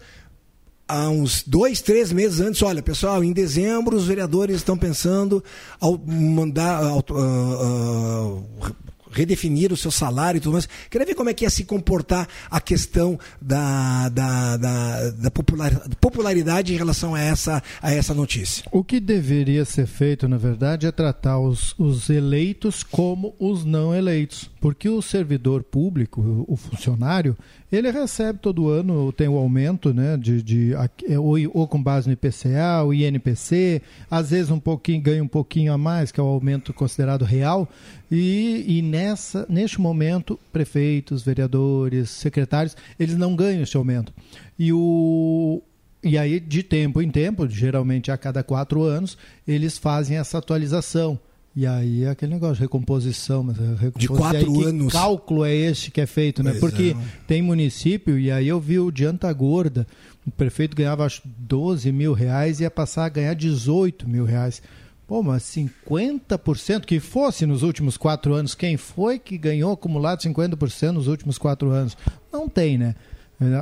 [0.87, 5.43] há uns dois, três meses antes, olha, pessoal, em dezembro os vereadores estão pensando
[5.79, 8.75] ao mandar ao, uh, uh,
[9.15, 10.67] redefinir o seu salário e tudo mais.
[10.89, 15.31] Queria ver como é que ia se comportar a questão da, da, da, da
[15.99, 18.65] popularidade em relação a essa, a essa notícia.
[18.71, 23.95] O que deveria ser feito, na verdade, é tratar os, os eleitos como os não
[23.95, 24.49] eleitos.
[24.59, 27.37] Porque o servidor público, o funcionário,
[27.75, 30.73] ele recebe todo ano, tem o aumento, né, de, de
[31.07, 35.27] é, ou, ou, com base no IPCA, o INPC, às vezes um pouquinho, ganha um
[35.27, 37.69] pouquinho a mais, que é o aumento considerado real,
[38.09, 44.13] e, e nessa, neste momento, prefeitos, vereadores, secretários, eles não ganham esse aumento.
[44.57, 45.61] E o,
[46.03, 49.17] e aí, de tempo em tempo, geralmente a cada quatro anos,
[49.47, 51.19] eles fazem essa atualização.
[51.55, 53.91] E aí é aquele negócio, recomposição, mas recomposição.
[53.97, 54.91] De quatro que anos.
[54.91, 56.51] cálculo é este que é feito, né?
[56.51, 57.03] Pois Porque é.
[57.25, 59.87] tem município, e aí eu vi o Dianta Gorda,
[60.27, 64.61] o prefeito ganhava acho 12 mil reais e ia passar a ganhar 18 mil reais.
[65.07, 70.91] Pô, mas 50% que fosse nos últimos quatro anos, quem foi que ganhou acumulado 50%
[70.91, 71.95] nos últimos quatro anos?
[72.33, 72.95] Não tem, né?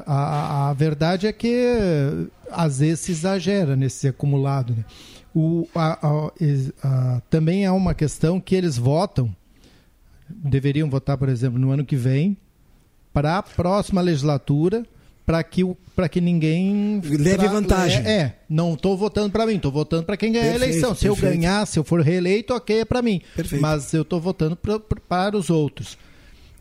[0.06, 4.86] A, a, a verdade é que às vezes se exagera nesse acumulado, né?
[5.36, 6.32] O, a, a,
[6.84, 9.36] a, também é uma questão que eles votam,
[10.30, 12.38] deveriam votar, por exemplo, no ano que vem,
[13.12, 14.86] para a próxima legislatura,
[15.26, 15.64] para que,
[16.12, 17.02] que ninguém.
[17.04, 18.06] Leve vantagem.
[18.06, 20.96] É, é, não estou votando para mim, estou votando para quem ganhar a Perfeito, eleição.
[20.96, 21.36] Se eu perfeito.
[21.40, 23.22] ganhar, se eu for reeleito, ok, é para mim.
[23.36, 23.62] Perfeito.
[23.62, 25.98] Mas eu estou votando pra, pra- para os outros.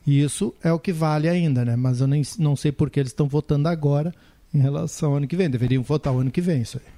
[0.07, 1.77] E isso é o que vale ainda, né?
[1.77, 4.15] Mas eu nem, não sei por que eles estão votando agora
[4.55, 5.49] em relação ao ano que vem.
[5.51, 6.93] Deveriam votar o ano que vem, isso aí.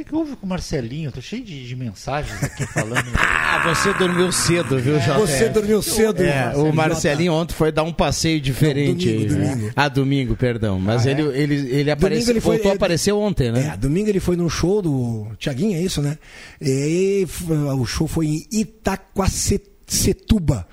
[0.00, 1.12] O que, que houve com o Marcelinho?
[1.12, 3.04] Tô cheio de, de mensagens aqui falando.
[3.52, 5.18] Ah, você dormiu cedo, viu, É, JR?
[5.18, 6.70] você dormiu cedo, É, Marcelinho.
[6.70, 9.06] o Marcelinho ontem foi dar um passeio diferente.
[9.10, 9.50] Não, domingo, aí, né?
[9.54, 9.72] domingo.
[9.74, 10.78] Ah, domingo, perdão.
[10.78, 11.36] Mas Ah, ele, é?
[11.42, 13.72] ele, ele apareceu, ele foi- voltou a é, aparecer ontem, né?
[13.74, 16.16] É, domingo ele foi num show do Tiaguinho, é isso, né?
[16.62, 17.26] E
[17.76, 20.68] o show foi em Itaquacetuba.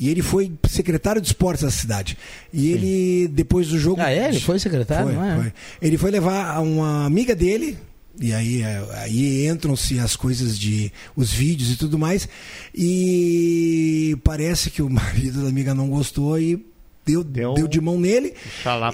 [0.00, 2.16] E ele foi secretário de esportes da cidade.
[2.52, 4.00] E ele, depois do jogo.
[4.00, 4.28] Ah, é?
[4.30, 5.36] Ele foi secretário, Foi, não é?
[5.36, 5.52] foi.
[5.82, 7.76] Ele foi levar uma amiga dele.
[8.20, 10.90] E aí, é, aí entram-se as coisas de.
[11.14, 12.28] os vídeos e tudo mais.
[12.74, 16.64] E parece que o marido da amiga não gostou e
[17.04, 18.32] deu, deu, de mão nele.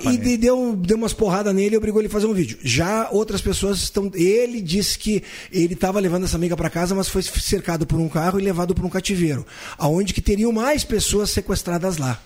[0.05, 0.19] E nele.
[0.19, 2.59] de- deu, deu umas porradas nele e obrigou ele a fazer um vídeo.
[2.63, 4.11] Já outras pessoas estão.
[4.15, 8.09] Ele disse que ele estava levando essa amiga para casa, mas foi cercado por um
[8.09, 9.47] carro e levado para um cativeiro.
[9.79, 12.21] Aonde que teriam mais pessoas sequestradas lá.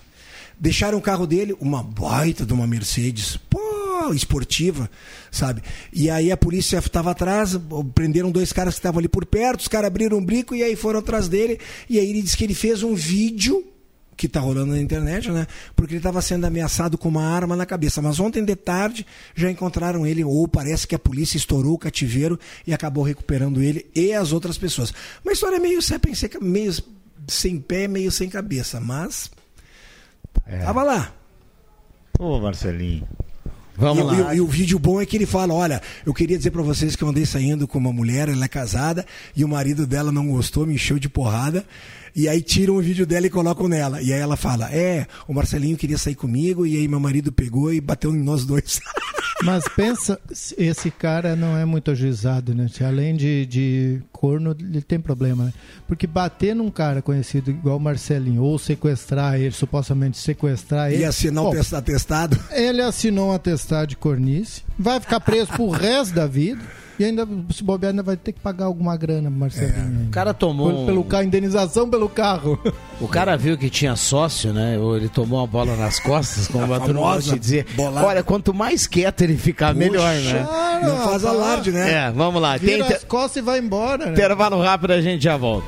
[0.59, 3.37] Deixaram o carro dele, uma baita de uma Mercedes.
[4.13, 4.89] Esportiva,
[5.31, 5.61] sabe?
[5.91, 7.57] E aí a polícia estava atrás,
[7.95, 10.75] prenderam dois caras que estavam ali por perto, os caras abriram um brico e aí
[10.75, 11.59] foram atrás dele.
[11.89, 13.65] E aí ele disse que ele fez um vídeo
[14.15, 15.45] que tá rolando na internet, né?
[15.75, 18.01] Porque ele estava sendo ameaçado com uma arma na cabeça.
[18.01, 19.05] Mas ontem de tarde
[19.35, 23.85] já encontraram ele, ou parece que a polícia estourou o cativeiro e acabou recuperando ele
[23.93, 24.91] e as outras pessoas.
[25.23, 25.99] Uma história meio, sem-
[26.41, 26.73] meio
[27.27, 29.29] sem pé, meio sem cabeça, mas.
[30.65, 31.13] Tava lá.
[32.17, 33.07] Ô, Marcelinho.
[33.77, 34.33] Vamos e, lá.
[34.33, 36.95] E, e o vídeo bom é que ele fala: olha, eu queria dizer pra vocês
[36.95, 39.05] que eu andei saindo com uma mulher, ela é casada,
[39.35, 41.63] e o marido dela não gostou, me encheu de porrada.
[42.17, 44.01] E aí tiram o vídeo dela e colocam nela.
[44.01, 47.71] E aí ela fala: é, o Marcelinho queria sair comigo, e aí meu marido pegou
[47.71, 48.81] e bateu em nós dois.
[49.43, 50.19] Mas pensa,
[50.57, 52.65] esse cara não é muito ajuizado, né?
[52.83, 55.53] Além de, de corno, ele tem problema, né?
[55.87, 61.03] Porque bater num cara conhecido igual o Marcelinho, ou sequestrar ele, supostamente sequestrar ele.
[61.03, 62.39] E assinar o bom, test- atestado.
[62.51, 66.59] Ele assinou um atestado de cornice, vai ficar preso pro resto da vida.
[66.99, 70.07] E ainda, se bobear, ainda vai ter que pagar alguma grana pro Marcelinho.
[70.07, 70.67] O cara tomou.
[70.71, 72.59] Pelo, pelo carro, indenização pelo carro.
[72.99, 74.79] O cara viu que tinha sócio, né?
[74.79, 77.65] Ou ele tomou uma bola nas costas, como a turma gosta de dizer.
[77.75, 78.07] bolada.
[78.07, 80.47] Olha, quanto mais quieto ele ficar, melhor, né?
[80.83, 82.07] Não faz alarde, né?
[82.07, 82.57] É, vamos lá.
[82.57, 84.11] Tem Vira inter- as costas e vai embora, né?
[84.13, 85.67] intervalo rápido, a gente já volta.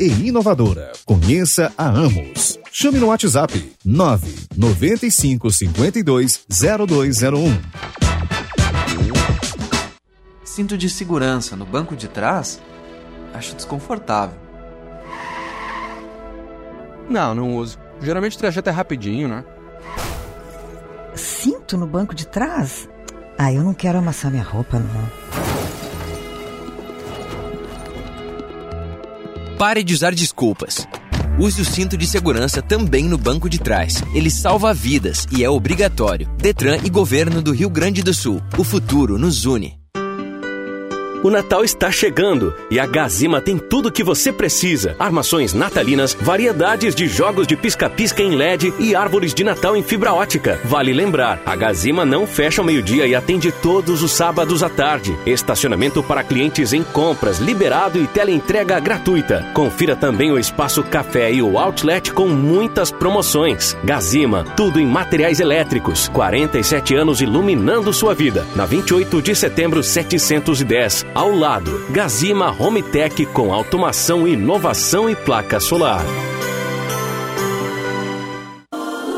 [0.00, 0.92] e inovadora.
[1.04, 2.58] Conheça a Amos.
[2.72, 7.60] Chame no WhatsApp 995 52 0201.
[10.44, 12.60] Cinto de segurança no banco de trás?
[13.34, 14.38] Acho desconfortável.
[17.08, 17.78] Não, não uso.
[18.00, 19.44] Geralmente o trajeto é rapidinho, né?
[21.14, 22.88] Cinto no banco de trás?
[23.36, 25.57] Ah, eu não quero amassar minha roupa, não.
[29.58, 30.86] Pare de usar desculpas.
[31.36, 34.04] Use o cinto de segurança também no banco de trás.
[34.14, 36.28] Ele salva vidas e é obrigatório.
[36.38, 38.40] Detran e Governo do Rio Grande do Sul.
[38.56, 39.77] O futuro nos une.
[41.20, 46.14] O Natal está chegando e a Gazima tem tudo o que você precisa: armações natalinas,
[46.14, 50.60] variedades de jogos de pisca-pisca em LED e árvores de Natal em fibra ótica.
[50.64, 55.18] Vale lembrar, a Gazima não fecha ao meio-dia e atende todos os sábados à tarde.
[55.26, 59.44] Estacionamento para clientes em compras liberado e teleentrega gratuita.
[59.52, 63.76] Confira também o espaço café e o outlet com muitas promoções.
[63.82, 66.08] Gazima, tudo em materiais elétricos.
[66.08, 68.46] 47 anos iluminando sua vida.
[68.54, 75.60] Na 28 de setembro 710 ao lado, Gazima Home Tech com automação, inovação e placa
[75.60, 76.04] solar.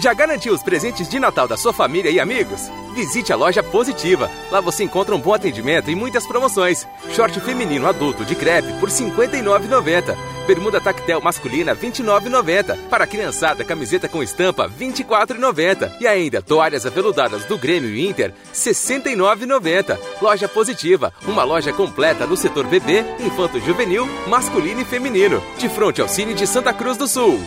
[0.00, 2.70] Já garantiu os presentes de Natal da sua família e amigos?
[2.94, 4.30] Visite a loja Positiva.
[4.50, 6.86] Lá você encontra um bom atendimento e muitas promoções.
[7.14, 10.16] Short feminino adulto de crepe por R$ 59,90.
[10.46, 12.88] Bermuda tactel masculina R$ 29,90.
[12.88, 15.92] Para criançada, camiseta com estampa R$ 24,90.
[16.00, 19.98] E ainda toalhas aveludadas do Grêmio Inter R$ 69,90.
[20.22, 25.42] Loja Positiva, uma loja completa no setor bebê, infanto juvenil, masculino e feminino.
[25.58, 27.38] De frente ao Cine de Santa Cruz do Sul.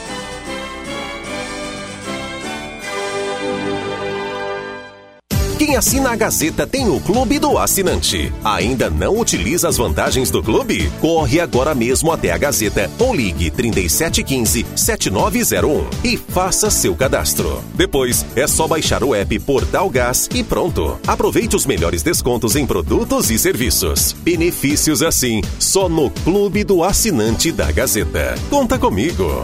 [5.73, 8.31] Quem assina a Gazeta tem o Clube do Assinante.
[8.43, 10.87] Ainda não utiliza as vantagens do clube?
[11.01, 17.59] Corre agora mesmo até a Gazeta ou ligue 3715-7901 e faça seu cadastro.
[17.73, 20.99] Depois é só baixar o app Portal Gás e pronto.
[21.07, 24.13] Aproveite os melhores descontos em produtos e serviços.
[24.21, 28.35] Benefícios assim, só no Clube do Assinante da Gazeta.
[28.47, 29.43] Conta comigo.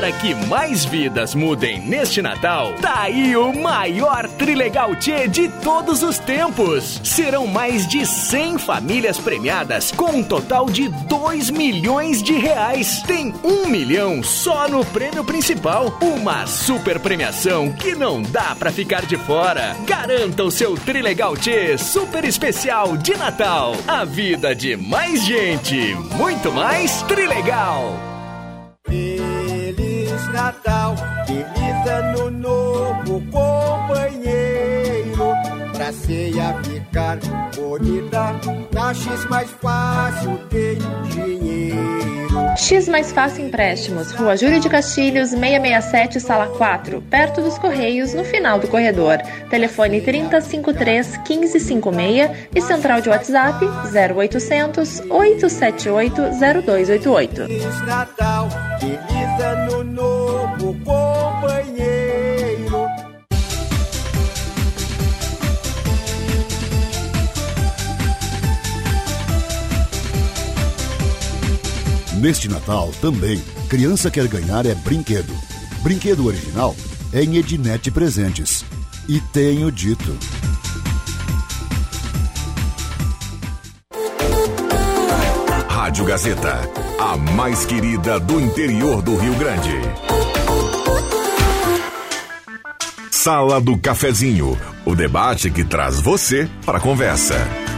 [0.00, 6.02] Para que mais vidas mudem neste Natal, tá aí o maior Trilegal Tchê de todos
[6.02, 7.02] os tempos.
[7.04, 13.02] Serão mais de 100 famílias premiadas com um total de 2 milhões de reais.
[13.02, 15.94] Tem um milhão só no prêmio principal.
[16.00, 19.76] Uma super premiação que não dá para ficar de fora.
[19.86, 23.76] Garanta o seu Trilegal Tchê super especial de Natal.
[23.86, 25.94] A vida de mais gente.
[26.16, 28.09] Muito mais Trilegal.
[30.40, 33.89] Natal, feliz ano novo, companheiro.
[35.80, 37.16] Pra ceia ficar
[37.56, 38.34] bonita,
[38.70, 40.76] na X mais fácil tem
[41.08, 41.80] dinheiro.
[42.54, 48.24] X Mais Fácil Empréstimos, Rua Júlio de Castilhos, 667, Sala 4, perto dos Correios, no
[48.24, 49.22] final do corredor.
[49.48, 56.22] Telefone 3053 1556 e central de WhatsApp 0800 878
[56.62, 57.46] 0288.
[57.46, 61.59] Feliz Natal, feliz ano novo, companheiro.
[72.20, 75.32] Neste Natal também, criança quer ganhar é brinquedo.
[75.82, 76.76] Brinquedo original
[77.14, 78.62] é em Ednet Presentes.
[79.08, 80.14] E tenho dito.
[85.66, 86.60] Rádio Gazeta,
[87.00, 89.80] a mais querida do interior do Rio Grande.
[93.10, 97.69] Sala do Cafezinho, o debate que traz você para a conversa.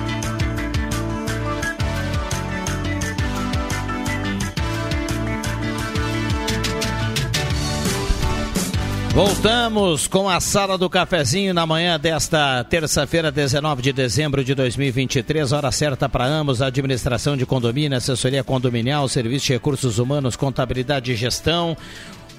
[9.14, 15.52] Voltamos com a sala do cafezinho na manhã desta terça-feira, 19 de dezembro de 2023,
[15.52, 21.14] hora certa para ambos, administração de condomínio, assessoria condominial, serviço de recursos humanos, contabilidade e
[21.14, 21.76] gestão.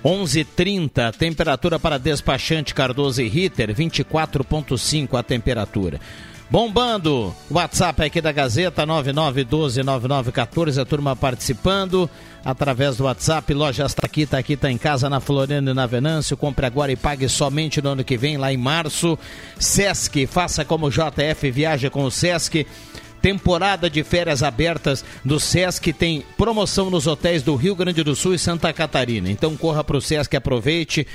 [0.03, 6.01] 11:30 temperatura para despachante Cardoso e Ritter, 24.5 a temperatura.
[6.49, 12.09] Bombando, WhatsApp aqui da Gazeta 99129914, a turma participando
[12.43, 13.53] através do WhatsApp.
[13.53, 16.37] Loja está aqui, está aqui, está em casa na Floriano e na Venâncio.
[16.37, 19.17] Compre agora e pague somente no ano que vem, lá em março.
[19.59, 22.65] Sesc, faça como JF, viaja com o Sesc.
[23.21, 28.33] Temporada de férias abertas do Sesc tem promoção nos hotéis do Rio Grande do Sul
[28.33, 29.31] e Santa Catarina.
[29.31, 31.07] Então corra para o Sesc, aproveite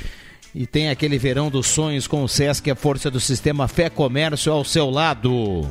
[0.55, 4.51] e tem aquele verão dos sonhos com o Sesc, a força do sistema Fé Comércio
[4.51, 5.69] ao seu lado.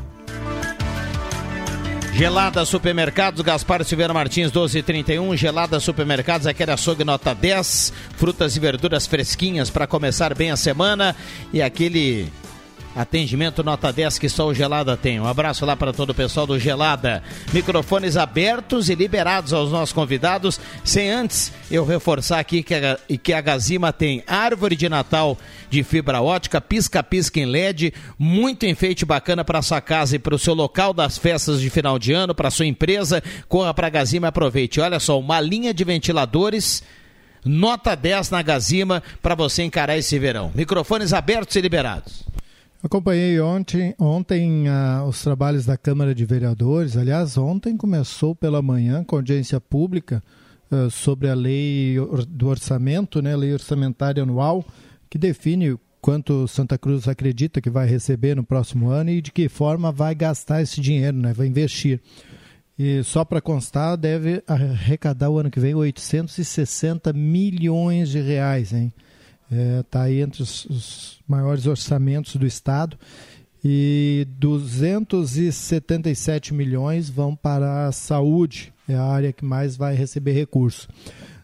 [2.17, 5.37] Gelada Supermercados, Gaspar Silveira Martins, 1231.
[5.37, 7.93] Gelada Supermercados, aquele açougue nota 10.
[8.17, 11.15] Frutas e verduras fresquinhas para começar bem a semana.
[11.53, 12.27] E aquele
[12.97, 15.19] Atendimento nota 10 que só o Gelada tem.
[15.19, 17.21] Um abraço lá para todo o pessoal do Gelada.
[17.53, 20.59] Microfones abertos e liberados aos nossos convidados.
[20.83, 25.37] Sem antes eu reforçar aqui que a, que a Gazima tem árvore de Natal
[25.69, 30.39] de fibra ótica, pisca-pisca em LED, muito enfeite bacana para sua casa e para o
[30.39, 33.21] seu local das festas de final de ano, para sua empresa.
[33.47, 34.81] Corra para a Gazima e aproveite.
[34.81, 36.81] Olha só, uma linha de ventiladores
[37.45, 40.51] nota 10 na Gazima para você encarar esse verão.
[40.55, 42.25] Microfones abertos e liberados.
[42.83, 46.95] Acompanhei ontem, ontem uh, os trabalhos da Câmara de Vereadores.
[46.95, 50.23] Aliás, ontem começou pela manhã com audiência pública
[50.71, 51.95] uh, sobre a lei
[52.29, 54.63] do orçamento, né, lei orçamentária anual,
[55.09, 59.49] que define quanto Santa Cruz acredita que vai receber no próximo ano e de que
[59.49, 61.99] forma vai gastar esse dinheiro, né, vai investir.
[62.77, 68.93] E só para constar, deve arrecadar o ano que vem 860 milhões de reais, hein?
[69.49, 72.95] Está é, tá aí entre os, os, maiores orçamentos do Estado.
[73.63, 80.87] E 277 milhões vão para a saúde, é a área que mais vai receber recurso.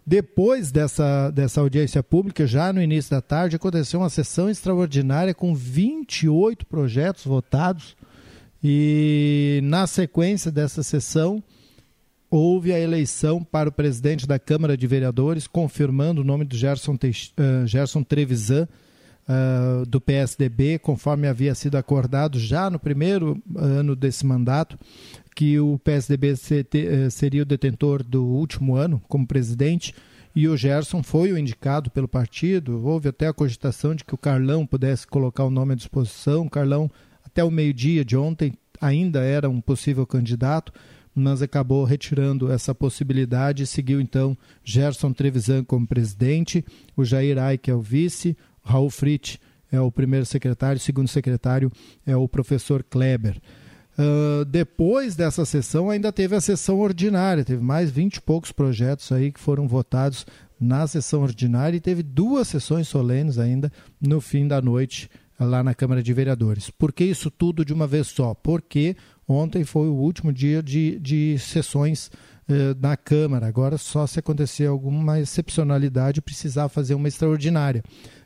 [0.05, 5.55] Depois dessa, dessa audiência pública, já no início da tarde, aconteceu uma sessão extraordinária com
[5.55, 7.95] 28 projetos votados.
[8.61, 11.41] E na sequência dessa sessão,
[12.35, 16.95] houve a eleição para o presidente da Câmara de Vereadores, confirmando o nome do Gerson,
[16.95, 18.67] uh, Gerson Trevisan,
[19.29, 24.79] uh, do PSDB, conforme havia sido acordado já no primeiro ano desse mandato,
[25.35, 26.33] que o PSDB
[26.73, 29.93] eh, seria o detentor do último ano como presidente.
[30.35, 32.85] E o Gerson foi o indicado pelo partido.
[32.85, 36.45] Houve até a cogitação de que o Carlão pudesse colocar o nome à disposição.
[36.45, 36.89] O Carlão,
[37.25, 40.71] até o meio-dia de ontem, ainda era um possível candidato
[41.15, 47.73] mas acabou retirando essa possibilidade seguiu então Gerson Trevisan como presidente, o Jair Aik é
[47.73, 49.39] o vice, Raul Fritz
[49.71, 51.71] é o primeiro secretário, o segundo secretário
[52.05, 53.41] é o professor Kleber.
[53.97, 59.11] Uh, depois dessa sessão ainda teve a sessão ordinária, teve mais vinte e poucos projetos
[59.11, 60.25] aí que foram votados
[60.59, 65.09] na sessão ordinária e teve duas sessões solenes ainda no fim da noite
[65.39, 66.69] lá na Câmara de Vereadores.
[66.69, 68.33] Por que isso tudo de uma vez só?
[68.33, 68.95] Porque
[69.27, 72.11] Ontem foi o último dia de, de sessões
[72.47, 73.47] eh, na Câmara.
[73.47, 77.83] Agora, só se acontecer alguma excepcionalidade, precisar fazer uma extraordinária.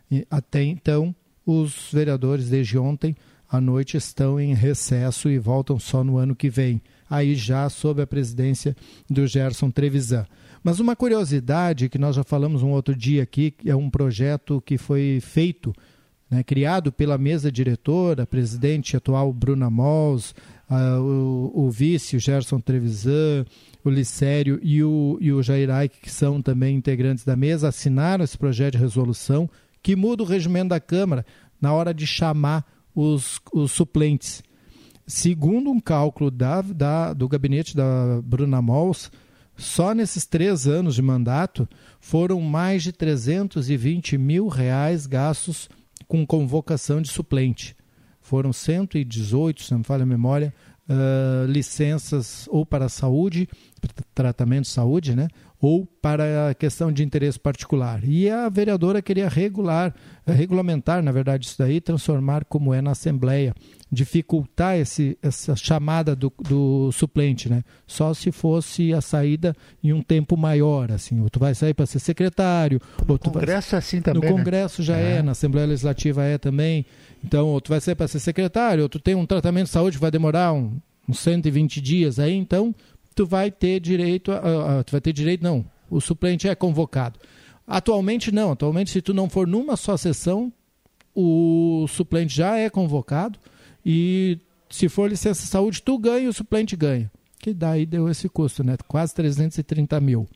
[0.10, 3.16] E, até então, os vereadores, desde ontem
[3.50, 6.82] à noite, estão em recesso e voltam só no ano que vem.
[7.10, 8.76] Aí já sob a presidência
[9.10, 10.26] do Gerson Trevisan.
[10.64, 14.78] Mas uma curiosidade que nós já falamos um outro dia aqui, é um projeto que
[14.78, 15.72] foi feito,
[16.30, 20.36] né, criado pela mesa diretora, presidente atual Bruna Mols,
[20.70, 23.46] uh, o, o, vice, o Gerson Trevisan,
[23.84, 28.24] o Licério e o, e o Jair Aik, que são também integrantes da mesa, assinaram
[28.24, 29.50] esse projeto de resolução
[29.82, 31.26] que muda o regimento da Câmara
[31.62, 34.44] na hora de chamar os, os suplentes.
[35.06, 39.10] Segundo um cálculo da, da, do gabinete da Bruna Mols,
[39.56, 41.68] só nesses três anos de mandato
[42.00, 45.70] foram mais de 320 mil reais gastos
[46.08, 47.77] com convocação de suplente
[48.28, 50.54] foram 118, se não me falha a memória,
[50.90, 53.48] uh, licenças ou para a saúde,
[54.14, 55.30] tratamento de saúde, né?
[55.60, 58.04] ou para a questão de interesse particular.
[58.04, 59.94] E a vereadora queria regular,
[60.26, 63.56] regulamentar, na verdade, isso daí, transformar como é na Assembleia,
[63.92, 67.64] dificultar esse, essa chamada do, do suplente, né?
[67.88, 71.86] Só se fosse a saída em um tempo maior, assim, ou tu vai sair para
[71.86, 73.78] ser secretário, no ou tu Congresso vai...
[73.78, 74.22] É assim também.
[74.22, 74.38] No né?
[74.38, 75.18] Congresso já é.
[75.18, 76.86] é, na Assembleia Legislativa é também.
[77.24, 79.98] Então, ou tu vai sair para ser secretário, ou tu tem um tratamento de saúde
[79.98, 82.74] que vai demorar um, uns 120 dias aí, então
[83.16, 87.20] tu vai ter direito, a, a, tu vai ter direito, não, o suplente é convocado.
[87.68, 88.52] Atualmente não.
[88.52, 90.54] Atualmente, se tu não for numa só sessão,
[91.14, 93.38] o suplente já é convocado
[93.86, 94.40] e
[94.70, 97.12] se for licença saúde, tu ganha e o suplente ganha.
[97.40, 98.78] Que daí deu esse custo, né?
[98.88, 100.28] Quase 330 mil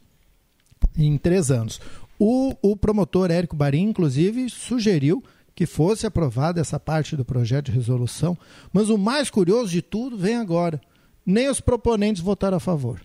[0.97, 1.79] em três anos.
[2.19, 5.23] O, o promotor Érico Barim, inclusive, sugeriu
[5.61, 8.35] que fosse aprovada essa parte do projeto de resolução,
[8.73, 10.81] mas o mais curioso de tudo vem agora.
[11.23, 12.99] Nem os proponentes votaram a favor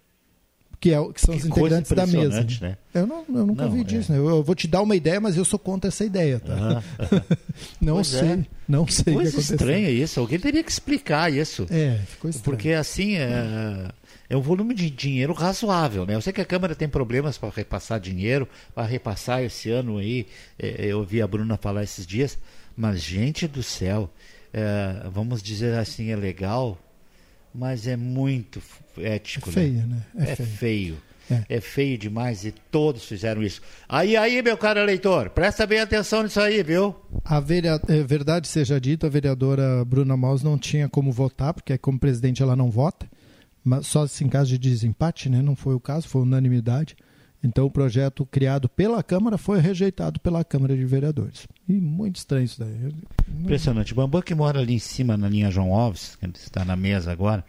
[0.80, 2.46] que, é, que são que os integrantes da mesa.
[2.62, 2.78] Né?
[2.94, 4.10] Eu, não, eu nunca não, vi disso.
[4.10, 4.18] Né?
[4.18, 6.40] Eu, eu, vou te dar uma ideia, mas eu sou contra essa ideia.
[6.40, 6.82] Tá?
[7.78, 8.28] não pois sei.
[8.28, 8.46] É.
[8.66, 10.18] Não que sei coisa que estranha isso.
[10.18, 11.66] Alguém teria que explicar isso.
[11.70, 12.44] É, ficou estranho.
[12.44, 13.88] Porque assim é,
[14.28, 16.04] é um volume de dinheiro razoável.
[16.06, 16.14] Né?
[16.14, 20.26] Eu sei que a Câmara tem problemas para repassar dinheiro, para repassar esse ano aí.
[20.58, 22.38] É, eu ouvi a Bruna falar esses dias.
[22.76, 24.10] Mas, gente do céu,
[24.52, 26.78] é, vamos dizer assim, é legal
[27.56, 28.62] mas é muito
[28.98, 29.48] ético.
[29.50, 30.02] É feio, né?
[30.14, 30.26] né?
[30.26, 30.48] É, é, feio.
[30.48, 30.96] feio.
[31.28, 31.56] É.
[31.56, 31.60] é.
[31.60, 33.60] feio demais e todos fizeram isso.
[33.88, 36.94] Aí, aí, meu caro eleitor, presta bem atenção nisso aí, viu?
[37.24, 41.98] A é, verdade seja dita, a vereadora Bruna Maus não tinha como votar, porque como
[41.98, 43.08] presidente ela não vota,
[43.66, 45.42] mas só se em caso de desempate, né?
[45.42, 46.96] Não foi o caso, foi unanimidade.
[47.42, 51.48] Então o projeto criado pela Câmara foi rejeitado pela Câmara de Vereadores.
[51.68, 52.94] E muito estranho isso daí.
[53.28, 53.92] Impressionante.
[53.92, 57.10] O Bambam que mora ali em cima na linha João Alves, que está na mesa
[57.10, 57.44] agora,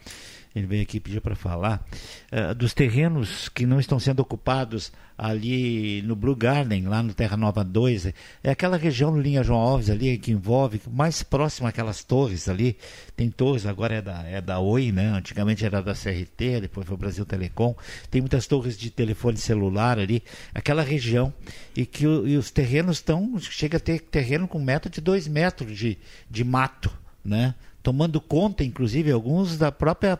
[0.58, 1.86] ele veio aqui pedir para falar,
[2.32, 7.36] uh, dos terrenos que não estão sendo ocupados ali no Blue Garden, lá no Terra
[7.36, 8.06] Nova 2.
[8.44, 12.76] É aquela região no Linha João Alves ali que envolve, mais próximo àquelas torres ali.
[13.16, 15.08] Tem torres, agora é da, é da Oi, né?
[15.08, 17.74] Antigamente era da CRT, depois foi o Brasil Telecom.
[18.08, 20.22] Tem muitas torres de telefone celular ali.
[20.54, 21.34] Aquela região.
[21.76, 23.36] E que e os terrenos estão.
[23.40, 25.98] Chega a ter terreno com metro de dois metros de,
[26.30, 26.92] de mato,
[27.24, 27.56] né?
[27.82, 30.18] Tomando conta, inclusive, alguns da própria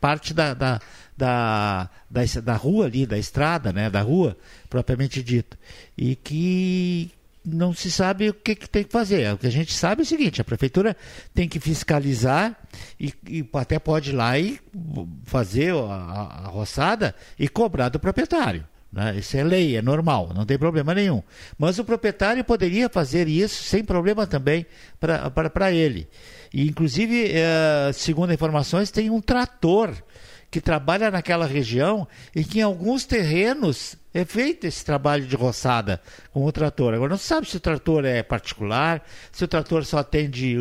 [0.00, 0.80] parte da, da,
[1.16, 4.36] da, da, da rua ali, da estrada, né, da rua,
[4.68, 5.56] propriamente dito.
[5.96, 7.10] E que
[7.44, 9.32] não se sabe o que, que, tem que fazer.
[9.32, 10.96] O que a gente sabe é o seguinte: a prefeitura
[11.34, 12.56] tem que fiscalizar
[13.00, 14.60] e, e até pode ir lá e
[15.24, 18.64] fazer a, a, a roçada e cobrar do proprietário.
[18.92, 19.16] Né?
[19.18, 21.22] Isso é lei, é normal, não tem problema nenhum.
[21.58, 24.66] Mas o proprietário poderia fazer isso sem problema também
[24.98, 26.08] para ele.
[26.52, 29.94] E, inclusive, é, segundo informações, tem um trator
[30.50, 36.00] que trabalha naquela região e que em alguns terrenos é feito esse trabalho de roçada
[36.32, 36.94] com o trator.
[36.94, 40.56] Agora, não se sabe se o trator é particular, se o trator só atende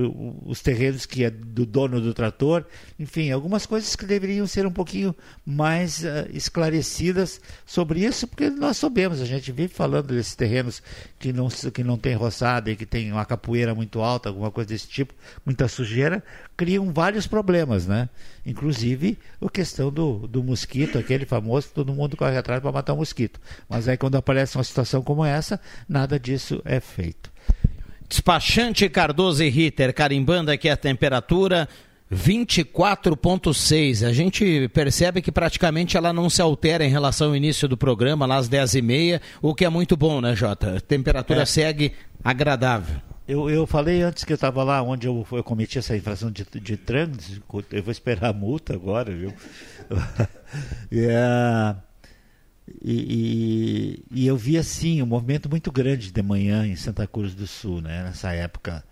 [0.45, 2.65] os terrenos que é do dono do trator.
[2.99, 8.77] Enfim, algumas coisas que deveriam ser um pouquinho mais uh, esclarecidas sobre isso, porque nós
[8.77, 10.81] sabemos, a gente vive falando desses terrenos
[11.17, 14.69] que não, que não tem roçada e que tem uma capoeira muito alta, alguma coisa
[14.69, 15.13] desse tipo,
[15.45, 16.23] muita sujeira,
[16.55, 18.09] criam vários problemas, né?
[18.45, 22.97] Inclusive a questão do, do mosquito, aquele famoso todo mundo corre atrás para matar o
[22.97, 23.36] mosquito.
[23.69, 27.31] Mas aí quando aparece uma situação como essa, nada disso é feito.
[28.07, 31.67] Despachante Cardoso e Ritter, carimbando aqui a temperatura,
[32.11, 34.07] 24.6.
[34.07, 38.25] A gente percebe que praticamente ela não se altera em relação ao início do programa,
[38.25, 40.77] lá às 10h30, o que é muito bom, né, Jota?
[40.77, 41.45] A temperatura é.
[41.45, 41.91] segue
[42.23, 43.01] agradável.
[43.27, 46.45] Eu, eu falei antes que eu estava lá onde eu, eu, cometi essa infração de,
[46.61, 49.33] de trânsito, eu vou esperar a multa agora, viu?
[50.93, 51.75] é,
[52.81, 57.33] e, e, e, eu vi assim um movimento muito grande de manhã em Santa Cruz
[57.33, 58.83] do Sul, né, nessa época.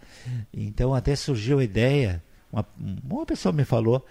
[0.53, 2.65] Então até surgiu a ideia, uma,
[3.03, 4.05] uma pessoa me falou,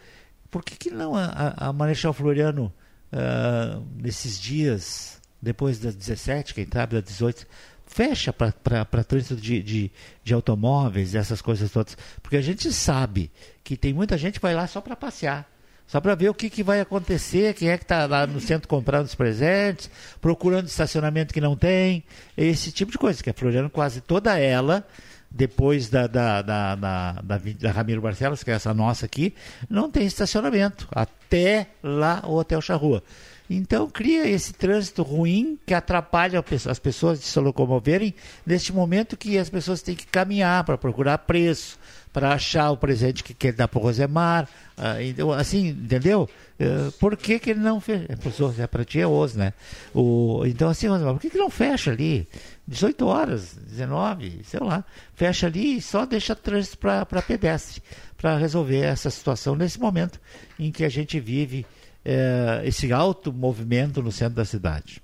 [0.50, 2.72] por que, que não a, a Marechal Floriano,
[3.12, 7.46] uh, nesses dias, depois das 17, quem sabe das 18,
[7.86, 9.90] fecha para trânsito de, de,
[10.22, 11.96] de automóveis, essas coisas todas.
[12.22, 13.30] Porque a gente sabe
[13.62, 15.53] que tem muita gente que vai lá só para passear
[15.86, 18.66] só para ver o que, que vai acontecer, quem é que está lá no centro
[18.68, 22.02] comprando os presentes, procurando estacionamento que não tem,
[22.36, 24.86] esse tipo de coisa, que a Floriano quase toda ela,
[25.30, 29.34] depois da, da, da, da, Ramiro Barcelos, que é essa nossa aqui,
[29.68, 33.02] não tem estacionamento, até lá o Hotel Charrua.
[33.50, 38.14] Então cria esse trânsito ruim que atrapalha as pessoas de se locomoverem
[38.46, 41.78] neste momento que as pessoas têm que caminhar para procurar preço,
[42.14, 44.48] para achar o presente que quer dar para o Rosemar,
[44.78, 46.28] ah, então, assim, entendeu?
[46.60, 48.06] Uh, por que, que ele não fecha?
[48.08, 49.52] É, para ti é osso, né?
[49.92, 52.28] O, então, assim, por que, que não fecha ali?
[52.66, 54.84] 18 horas, 19, sei lá.
[55.14, 57.82] Fecha ali e só deixa trânsito para pedestre,
[58.16, 60.20] para resolver essa situação nesse momento
[60.58, 61.66] em que a gente vive
[62.04, 65.02] eh, esse alto movimento no centro da cidade.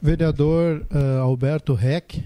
[0.00, 2.22] vereador uh, Alberto Reck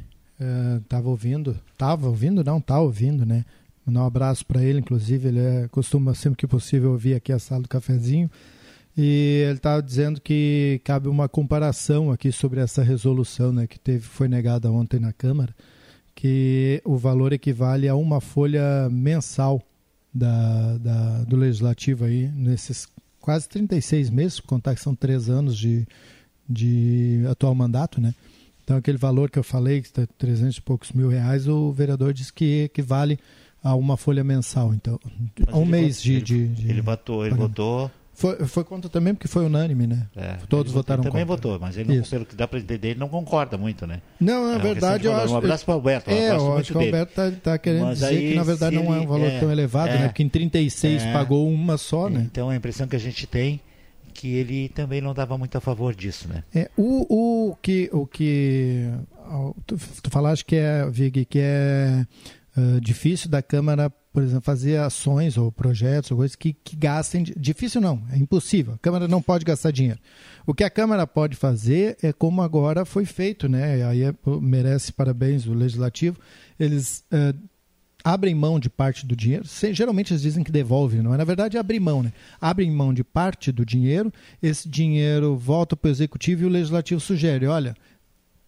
[0.83, 3.45] estava uh, ouvindo, estava ouvindo, não, está ouvindo, né?
[3.85, 7.39] Mandar um abraço para ele, inclusive, ele é, costuma sempre que possível ouvir aqui a
[7.39, 8.31] sala do cafezinho.
[8.97, 14.01] E ele estava dizendo que cabe uma comparação aqui sobre essa resolução né, que teve,
[14.05, 15.55] foi negada ontem na Câmara,
[16.15, 19.63] que o valor equivale a uma folha mensal
[20.13, 22.89] da, da, do Legislativo aí, nesses
[23.21, 25.87] quase 36 meses, contar que são três anos de,
[26.49, 28.15] de atual mandato, né?
[28.69, 32.13] Então, aquele valor que eu falei, que está 300 e poucos mil reais, o vereador
[32.13, 33.19] disse que equivale
[33.65, 34.75] a uma folha mensal.
[34.75, 35.01] Então,
[35.39, 37.49] Mas a um mês votou- de, ele- de, ele votou- ele pagamento.
[37.63, 40.07] votou- Foi, foi contra também porque foi unânime, né?
[40.15, 41.49] É, Todos votaram ele também contra.
[41.51, 44.03] votou, mas ele, não, pelo que dá para entender, ele não concorda muito, né?
[44.21, 46.11] Não, na É que verdade, eu acho Um abraço para o Alberto.
[46.11, 46.81] É, eu acho que o.
[46.83, 49.41] Alberto está querendo Mas dizer aí, que, na verdade, não é um ele- valor é,
[49.41, 49.99] tão elevado, é.
[49.99, 50.09] né?
[50.09, 51.13] Porque em 36 É.
[51.15, 52.21] pagou uma só, né?
[52.31, 53.68] Então a impressão que a gente tem é
[54.21, 56.43] que ele também não dava muito a favor disso, né?
[56.55, 58.91] É, o, o que, o que
[59.67, 62.05] tu, tu falaste que é, Vig, que é
[62.57, 67.23] ah, difícil da Câmara, por exemplo, fazer ações ou projetos ou coisas que, que gastem.
[67.23, 68.75] di- Difícil não, é impossível.
[68.75, 70.01] A Câmara não pode gastar dinheiro.
[70.47, 73.85] O que a Câmara pode fazer é como agora foi feito, né?
[73.85, 76.19] Aí é- merece parabéns o Legislativo.
[76.59, 77.33] Eles ah,
[78.13, 79.45] abrem mão de parte do dinheiro.
[79.73, 81.17] Geralmente eles dizem que devolvem, não é?
[81.19, 82.13] Na verdade, é abrir mão, né?
[82.41, 84.13] Abrem mão de parte do dinheiro,
[84.43, 87.77] esse dinheiro volta para o executivo e o legislativo sugere: olha,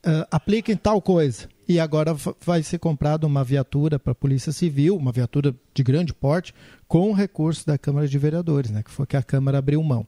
[0.04, 1.48] ah, apliquem tal coisa.
[1.68, 5.82] E agora va- vai ser comprada uma viatura para a Polícia Civil, uma viatura de
[5.84, 6.52] grande porte,
[6.88, 8.82] com recurso da Câmara de Vereadores, né?
[8.82, 10.06] Que foi que a Câmara abriu mão.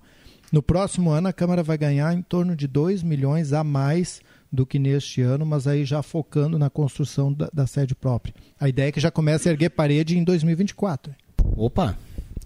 [0.51, 4.21] No próximo ano, a Câmara vai ganhar em torno de 2 milhões a mais
[4.53, 8.35] do que neste ano, mas aí já focando na construção da, da sede própria.
[8.61, 11.15] A ideia é que já comece a erguer parede em 2024.
[11.57, 11.97] Opa!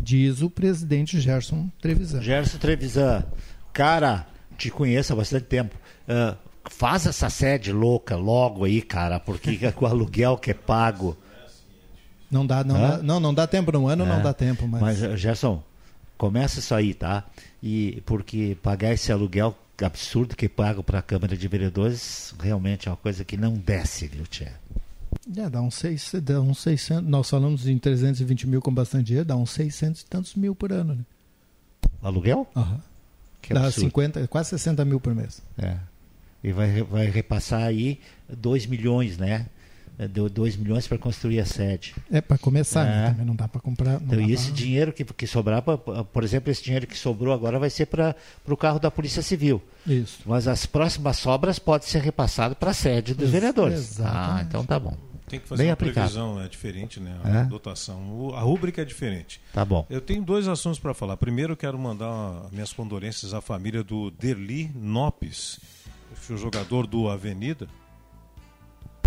[0.01, 2.23] Diz o presidente Gerson Trevisan.
[2.23, 3.25] Gerson Trevisan,
[3.73, 4.27] cara,
[4.57, 5.75] te conheço há bastante tempo.
[6.07, 6.37] Ah,
[6.71, 11.17] faz essa sede louca logo aí, cara, porque com o aluguel que é pago.
[12.31, 12.91] Não dá, não, Hã?
[12.91, 14.23] dá, não, não dá tempo no ano, não É.
[14.23, 14.81] dá tempo, mas...
[15.01, 15.63] Mas, Gerson,
[16.19, 17.25] começa isso aí, tá?
[17.63, 22.91] E porque pagar esse aluguel absurdo que pago para a Câmara de Vereadores realmente é
[22.91, 24.53] uma coisa que não desce, viu, Tia?
[25.37, 27.09] É, dá uns, seis, dá uns 600.
[27.09, 30.73] Nós falamos em 320 mil com bastante dinheiro, dá uns 600 e tantos mil por
[30.73, 30.95] ano.
[30.95, 31.05] Né?
[32.03, 32.47] Aluguel?
[32.55, 32.81] Aham.
[33.43, 33.87] Que dá absurdo.
[33.87, 35.43] 50, quase 60 mil por mês.
[35.59, 35.77] É.
[36.43, 39.47] E vai, vai repassar aí 2 milhões, né?
[39.99, 41.95] É, Deu 2 milhões para construir a sede.
[42.13, 43.05] É para começar, né?
[43.07, 43.11] É.
[43.11, 43.95] também não dá para comprar.
[44.01, 47.33] Então, e esse pra- dinheiro que, que sobrar, pra- por exemplo, esse dinheiro que sobrou
[47.33, 48.15] agora vai ser para
[48.47, 49.63] o carro da Polícia Civil.
[49.87, 50.19] Isso.
[50.27, 53.79] Mas as próximas sobras podem ser repassadas para a sede dos Ex- vereadores.
[53.79, 54.41] exatamente.
[54.43, 54.95] Ah, então tá bom.
[55.29, 56.11] Tem que fazer Bem uma aplicado.
[56.13, 57.19] previsão, é diferente, né?
[57.25, 57.45] A É?
[57.45, 57.99] dotação.
[58.21, 59.41] O- a rúbrica é diferente.
[59.53, 59.85] Tá bom.
[59.91, 61.17] Eu tenho dois assuntos para falar.
[61.17, 65.59] Primeiro, eu quero mandar uma- minhas condolências à família do Derli Nopes,
[66.15, 67.67] que foi o jogador do Avenida.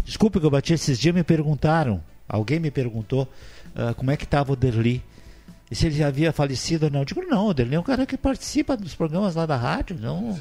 [0.10, 2.04] Desculpa que eu bati esses dias, me perguntaram.
[2.28, 3.28] Alguém me perguntou
[3.76, 5.04] ah, como é que estava o Derli.
[5.70, 7.02] E se ele já havia falecido ou não.
[7.02, 9.98] Eu digo, não, o Derli é um cara que participa dos programas lá da rádio.
[10.00, 10.36] Não...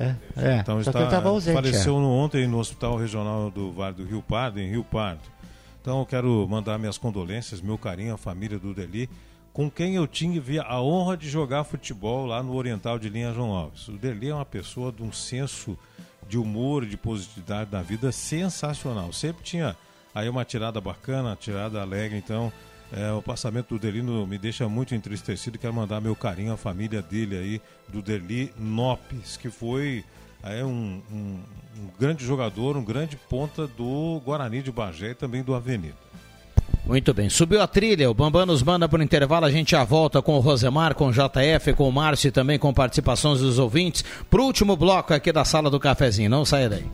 [0.00, 0.56] É, é.
[0.56, 1.54] Então está, estava ausente.
[1.54, 1.98] faleceu é.
[1.98, 5.20] ontem no Hospital Regional do Vale do Rio Pardo, em Rio Pardo.
[5.80, 9.08] Então eu quero mandar minhas condolências, meu carinho à família do Deli,
[9.52, 13.52] com quem eu tive a honra de jogar futebol lá no Oriental de Linha João
[13.52, 13.86] Alves.
[13.86, 15.78] O Deli é uma pessoa de um senso
[16.28, 19.12] de humor, de positividade na vida sensacional.
[19.12, 19.76] Sempre tinha
[20.14, 22.52] aí uma tirada bacana, uma tirada alegre, então
[22.92, 25.58] é, o passamento do Delino me deixa muito entristecido.
[25.58, 30.04] Quero mandar meu carinho à família dele aí, do Deli Nopes, que foi
[30.42, 31.40] aí, um, um-
[31.76, 35.96] um grande jogador, um grande ponta do Guarani de Bagé e também do Avenida.
[36.86, 40.20] Muito bem, subiu a trilha, o Bambam nos manda por intervalo, a gente já volta
[40.20, 44.04] com o Rosemar, com o JF, com o Márcio e também com participações dos ouvintes,
[44.28, 46.84] pro último bloco aqui da sala do cafezinho, não saia daí.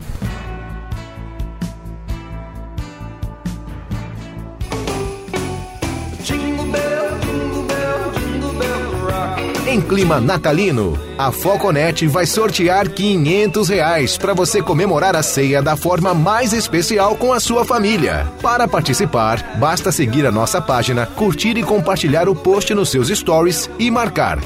[9.71, 15.77] Em clima natalino, a Foconet vai sortear 500 reais para você comemorar a ceia da
[15.77, 18.27] forma mais especial com a sua família.
[18.41, 23.69] Para participar, basta seguir a nossa página, curtir e compartilhar o post nos seus stories
[23.79, 24.39] e marcar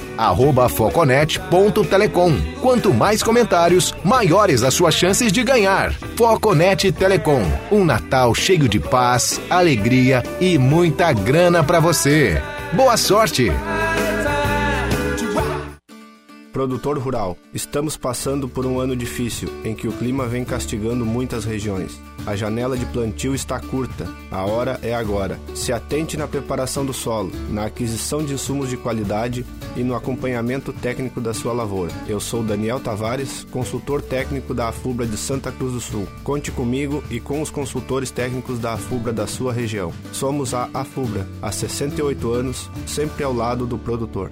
[0.69, 2.35] foconet.telecom.
[2.61, 5.91] Quanto mais comentários, maiores as suas chances de ganhar.
[6.15, 7.41] Foconet Telecom,
[7.71, 12.39] um Natal cheio de paz, alegria e muita grana para você.
[12.73, 13.51] Boa sorte!
[16.55, 21.43] Produtor rural, estamos passando por um ano difícil em que o clima vem castigando muitas
[21.43, 21.99] regiões.
[22.25, 25.37] A janela de plantio está curta, a hora é agora.
[25.53, 29.45] Se atente na preparação do solo, na aquisição de insumos de qualidade
[29.75, 31.91] e no acompanhamento técnico da sua lavoura.
[32.07, 36.07] Eu sou Daniel Tavares, consultor técnico da Afubra de Santa Cruz do Sul.
[36.23, 39.91] Conte comigo e com os consultores técnicos da Afubra da sua região.
[40.13, 44.31] Somos a Afubra, há 68 anos, sempre ao lado do produtor.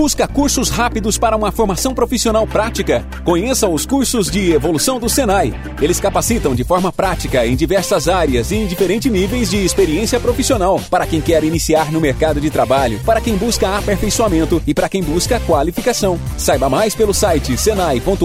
[0.00, 3.06] Busca cursos rápidos para uma formação profissional prática?
[3.22, 5.52] Conheça os cursos de evolução do Senai.
[5.78, 10.80] Eles capacitam de forma prática em diversas áreas e em diferentes níveis de experiência profissional
[10.90, 15.02] para quem quer iniciar no mercado de trabalho, para quem busca aperfeiçoamento e para quem
[15.02, 16.18] busca qualificação.
[16.38, 18.24] Saiba mais pelo site senai.org.br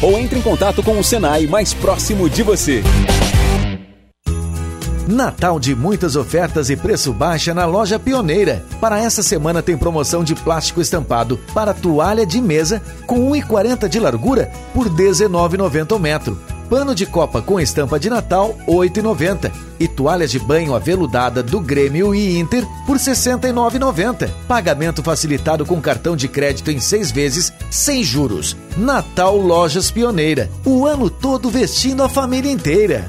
[0.00, 2.82] ou entre em contato com o Senai mais próximo de você.
[5.06, 8.64] Natal de muitas ofertas e preço baixa na loja Pioneira.
[8.80, 14.00] Para essa semana tem promoção de plástico estampado para toalha de mesa com 1,40 de
[14.00, 16.38] largura por R$ 19,90 o metro.
[16.68, 19.52] Pano de copa com estampa de Natal, R$ 8,90.
[19.78, 24.28] E toalha de banho aveludada do Grêmio e Inter por R$ 69,90.
[24.48, 28.56] Pagamento facilitado com cartão de crédito em seis vezes, sem juros.
[28.76, 30.50] Natal Lojas Pioneira.
[30.64, 33.08] O ano todo vestindo a família inteira.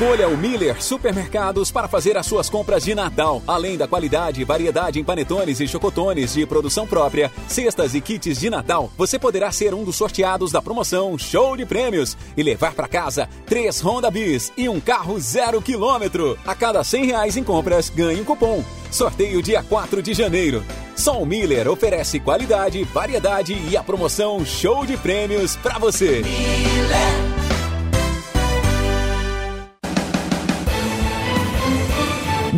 [0.00, 3.42] Escolha o Miller Supermercados para fazer as suas compras de Natal.
[3.46, 8.40] Além da qualidade e variedade em panetones e chocotones de produção própria, cestas e kits
[8.40, 12.72] de Natal, você poderá ser um dos sorteados da promoção Show de Prêmios e levar
[12.72, 16.38] para casa três Honda Bis e um carro zero quilômetro.
[16.46, 18.64] A cada 100 reais em compras, ganhe um cupom.
[18.90, 20.64] Sorteio dia 4 de janeiro.
[20.96, 26.22] Só o Miller oferece qualidade, variedade e a promoção Show de Prêmios para você.
[26.22, 27.30] Miller.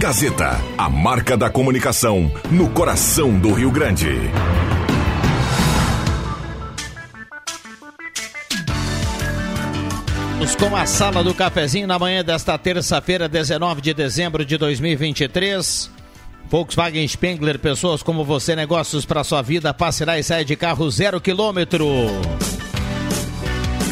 [0.02, 4.08] Gazeta, a marca da comunicação no coração do Rio Grande.
[10.58, 15.88] Com a sala do cafezinho na manhã desta terça-feira, 19 de dezembro de 2023.
[16.48, 21.20] Volkswagen Spengler, pessoas como você, negócios para sua vida, passará e sai de carro zero
[21.20, 21.86] quilômetro.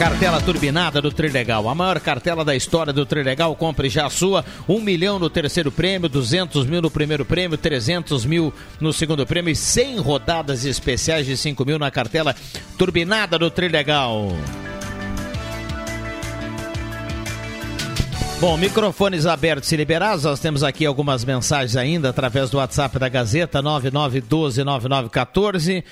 [0.01, 3.55] Cartela turbinada do Trilegal, a maior cartela da história do Trilegal.
[3.55, 4.43] Compre já a sua.
[4.67, 8.51] Um milhão no terceiro prêmio, 200 mil no primeiro prêmio, 300 mil
[8.81, 12.35] no segundo prêmio e 100 rodadas especiais de 5 mil na cartela
[12.79, 14.29] turbinada do Trilegal.
[18.41, 23.11] Bom, microfones abertos e liberados, nós temos aqui algumas mensagens ainda através do WhatsApp da
[23.11, 25.85] Gazeta 99129914.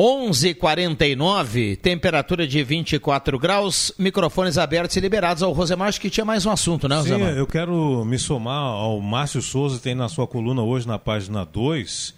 [0.00, 5.88] 11:49, temperatura de 24 graus, microfones abertos e liberados ao Rosemar.
[5.88, 7.32] Acho que tinha mais um assunto, né, Rosemar?
[7.34, 11.44] Sim, eu quero me somar ao Márcio Souza, tem na sua coluna hoje na página
[11.44, 12.14] 2,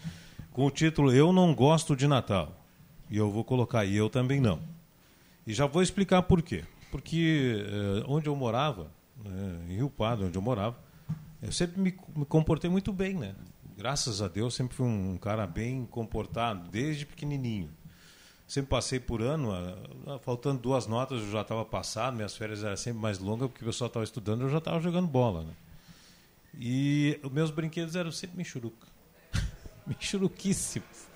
[0.53, 2.57] com o título Eu não gosto de Natal.
[3.11, 4.61] E eu vou colocar aí, eu também não.
[5.45, 6.63] E já vou explicar por quê.
[6.93, 8.93] Porque eh, onde eu morava,
[9.27, 10.77] eh, em Rio Pardo, onde eu morava,
[11.43, 13.35] eu sempre me, me comportei muito bem, né?
[13.77, 17.71] Graças a Deus, sempre fui um cara bem comportado, desde pequenininho.
[18.47, 19.51] Sempre passei por ano,
[20.21, 23.67] faltando duas notas eu já estava passado, minhas férias eram sempre mais longas, porque o
[23.67, 25.43] pessoal estava estudando, eu já estava jogando bola.
[25.43, 25.53] Né?
[26.59, 28.87] E os meus brinquedos eram sempre michuruca.
[29.87, 31.13] Michuruquíssimos.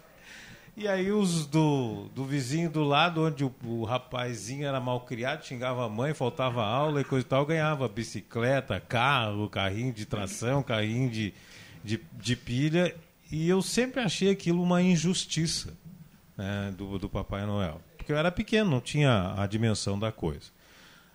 [0.76, 5.44] E aí os do, do vizinho do lado, onde o, o rapazinho era mal criado,
[5.44, 10.62] xingava a mãe, faltava aula e coisa e tal, ganhava bicicleta, carro, carrinho de tração,
[10.62, 11.34] carrinho de,
[11.86, 12.94] de, de pilha,
[13.30, 15.72] e eu sempre achei aquilo uma injustiça
[16.36, 17.80] né, do, do Papai Noel.
[17.96, 20.46] Porque eu era pequeno, não tinha a dimensão da coisa.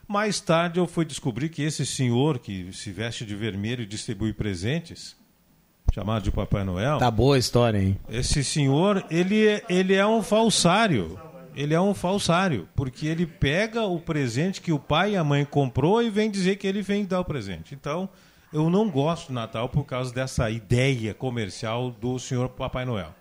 [0.08, 4.34] Mais tarde eu fui descobrir que esse senhor que se veste de vermelho e distribui
[4.34, 5.16] presentes,
[5.94, 6.98] chamado de Papai Noel.
[6.98, 8.00] Tá boa a história, hein?
[8.10, 11.20] Esse senhor, ele, ele é um falsário.
[11.54, 15.44] Ele é um falsário, porque ele pega o presente que o pai e a mãe
[15.44, 17.76] comprou e vem dizer que ele vem dar o presente.
[17.76, 18.08] Então,
[18.54, 23.14] eu não gosto do Natal por causa dessa ideia comercial do senhor Papai Noel.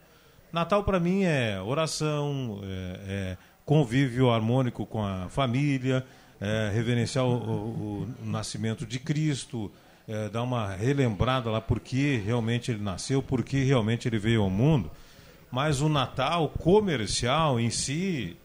[0.53, 6.05] Natal para mim é oração, é, é, convívio harmônico com a família,
[6.41, 9.71] é, reverenciar o, o, o, nascimento de Cristo,
[10.09, 14.43] é, dar uma relembrada lá por que realmente ele nasceu, por que realmente ele veio
[14.43, 14.91] ao mundo.
[15.53, 18.37] Mas o Natal comercial em si,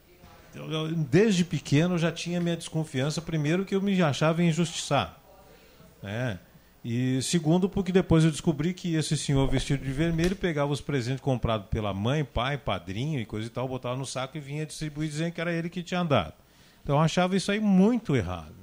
[0.54, 3.22] eu, eu, desde pequeno eu já tinha minha desconfiança.
[3.22, 5.16] Primeiro que eu me achava injustiçado.
[6.04, 6.38] Né?
[6.88, 11.20] E segundo, porque depois eu descobri que esse senhor vestido de vermelho pegava os presentes
[11.20, 15.10] comprados pela mãe, pai, padrinho e coisa e tal, botava no saco e vinha distribuir
[15.10, 16.34] dizendo que era ele que tinha dado.
[16.84, 18.54] Então eu achava isso aí muito errado.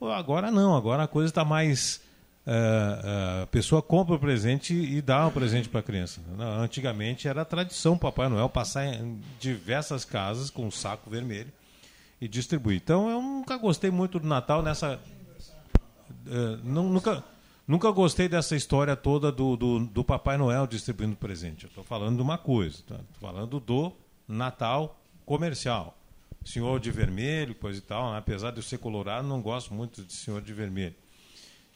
[0.00, 2.00] Agora não, agora a coisa está mais.
[2.44, 6.20] Uh, uh, a pessoa compra o presente e dá o presente para a criança.
[6.60, 11.52] Antigamente era tradição Papai Noel passar em diversas casas com um saco vermelho
[12.20, 12.80] e distribuir.
[12.82, 14.98] Então eu nunca gostei muito do Natal nessa.
[16.26, 17.22] Uh, nunca,
[17.66, 21.64] nunca gostei dessa história toda do, do, do Papai Noel distribuindo presente.
[21.64, 23.04] Eu estou falando de uma coisa, estou tá?
[23.20, 23.92] falando do
[24.28, 25.96] Natal comercial
[26.44, 28.12] senhor de vermelho, coisa e tal.
[28.12, 28.18] Né?
[28.18, 30.94] Apesar de eu ser colorado, não gosto muito de senhor de vermelho.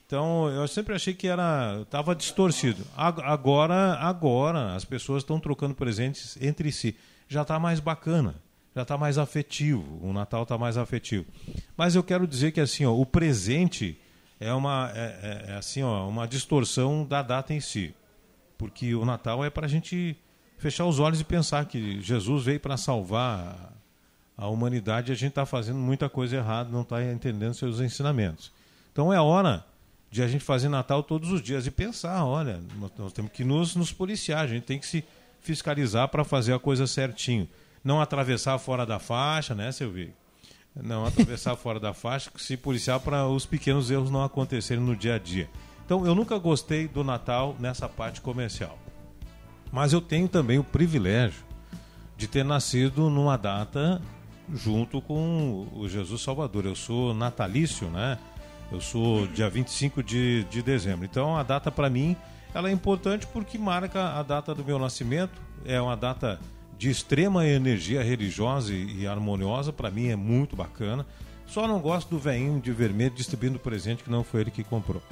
[0.06, 2.84] Então, eu sempre achei que era estava distorcido.
[2.96, 6.96] Agora, agora as pessoas estão trocando presentes entre si.
[7.28, 8.36] Já está mais bacana,
[8.74, 9.98] já está mais afetivo.
[10.00, 11.26] O Natal está mais afetivo.
[11.76, 13.98] Mas eu quero dizer que assim, ó, o presente
[14.38, 17.94] é uma é, é, é assim, ó, uma distorção da data em si,
[18.58, 20.16] porque o Natal é para a gente
[20.58, 23.72] fechar os olhos e pensar que Jesus veio para salvar
[24.36, 28.52] a humanidade, a gente está fazendo muita coisa errada, não está entendendo seus ensinamentos.
[28.92, 29.64] Então é hora
[30.10, 33.44] de a gente fazer Natal todos os dias e pensar, olha, nós, nós temos que
[33.44, 35.04] nos, nos policiar, a gente tem que se
[35.40, 37.48] fiscalizar para fazer a coisa certinho.
[37.82, 40.12] Não atravessar fora da faixa, né, Silvio?
[40.82, 45.14] Não atravessar fora da faixa, se policiar para os pequenos erros não acontecerem no dia
[45.14, 45.48] a dia.
[45.84, 48.78] Então eu nunca gostei do Natal nessa parte comercial.
[49.72, 51.44] Mas eu tenho também o privilégio
[52.16, 54.00] de ter nascido numa data
[54.52, 56.66] junto com o Jesus Salvador.
[56.66, 58.18] Eu sou natalício, né?
[58.70, 61.04] Eu sou dia 25 de, de dezembro.
[61.04, 62.16] Então a data para mim
[62.54, 65.40] ela é importante porque marca a data do meu nascimento.
[65.64, 66.40] É uma data
[66.78, 69.72] de extrema energia religiosa e, harmoniosa.
[69.72, 71.06] Para mim é muito bacana.
[71.46, 75.02] Só não gosto do veinho de vermelho distribuindo presente que não foi ele que comprou.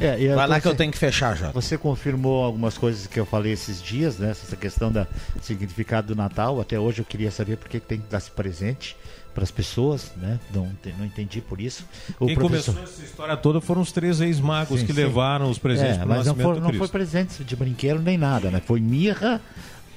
[0.00, 1.50] É, Vai lá que eu tenho que fechar já.
[1.52, 4.30] Você confirmou algumas coisas que eu falei esses dias, né?
[4.30, 5.06] Essa questão do
[5.40, 6.60] significado do Natal.
[6.60, 8.96] Até hoje eu queria saber por que tem que dar esse presente
[9.32, 10.38] para as pessoas, né?
[10.52, 11.86] Não, não entendi por isso.
[12.18, 12.74] O Quem professor...
[12.74, 15.00] começou essa história toda foram os três ex-magos que sim.
[15.00, 18.18] levaram os presentes é, para o mas não foi, não foi presente de brinquedo nem
[18.18, 18.60] nada, né?
[18.64, 19.40] Foi mirra.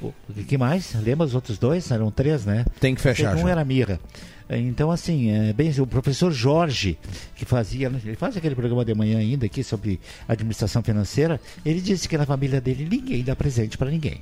[0.02, 0.14] O
[0.48, 0.94] que mais?
[0.96, 1.90] Lembra os outros dois?
[1.92, 2.66] Eram três, né?
[2.80, 3.36] Tem que fechar.
[3.36, 3.50] Um já.
[3.50, 4.00] era mirra.
[4.50, 7.00] Então, assim, é bem, o professor Jorge,
[7.36, 12.08] que fazia, ele faz aquele programa de manhã ainda aqui sobre administração financeira, ele disse
[12.08, 14.22] que na família dele ninguém dá presente para ninguém.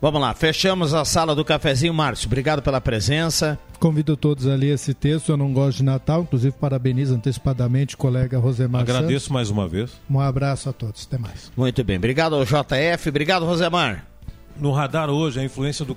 [0.00, 2.26] Vamos lá, fechamos a sala do cafezinho, Márcio.
[2.26, 3.58] Obrigado pela presença.
[3.78, 5.30] Convido todos a ler esse texto.
[5.30, 8.82] Eu não gosto de Natal, inclusive parabenizo antecipadamente o colega Rosemar.
[8.82, 9.28] Agradeço Santos.
[9.28, 9.92] mais uma vez.
[10.10, 11.06] Um abraço a todos.
[11.06, 11.50] Até mais.
[11.56, 11.96] Muito bem.
[11.96, 13.08] Obrigado ao JF.
[13.08, 14.15] Obrigado, Rosemar.
[14.58, 15.94] No radar hoje, a influência do,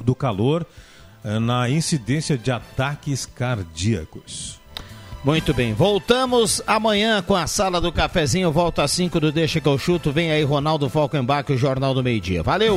[0.00, 0.66] do calor
[1.24, 4.60] eh, na incidência de ataques cardíacos.
[5.24, 9.68] Muito bem, voltamos amanhã com a sala do cafezinho, volta às 5 do Deixa que
[9.68, 12.42] eu chuto, vem aí Ronaldo Falkenbach, o Jornal do Meio Dia.
[12.42, 12.76] Valeu!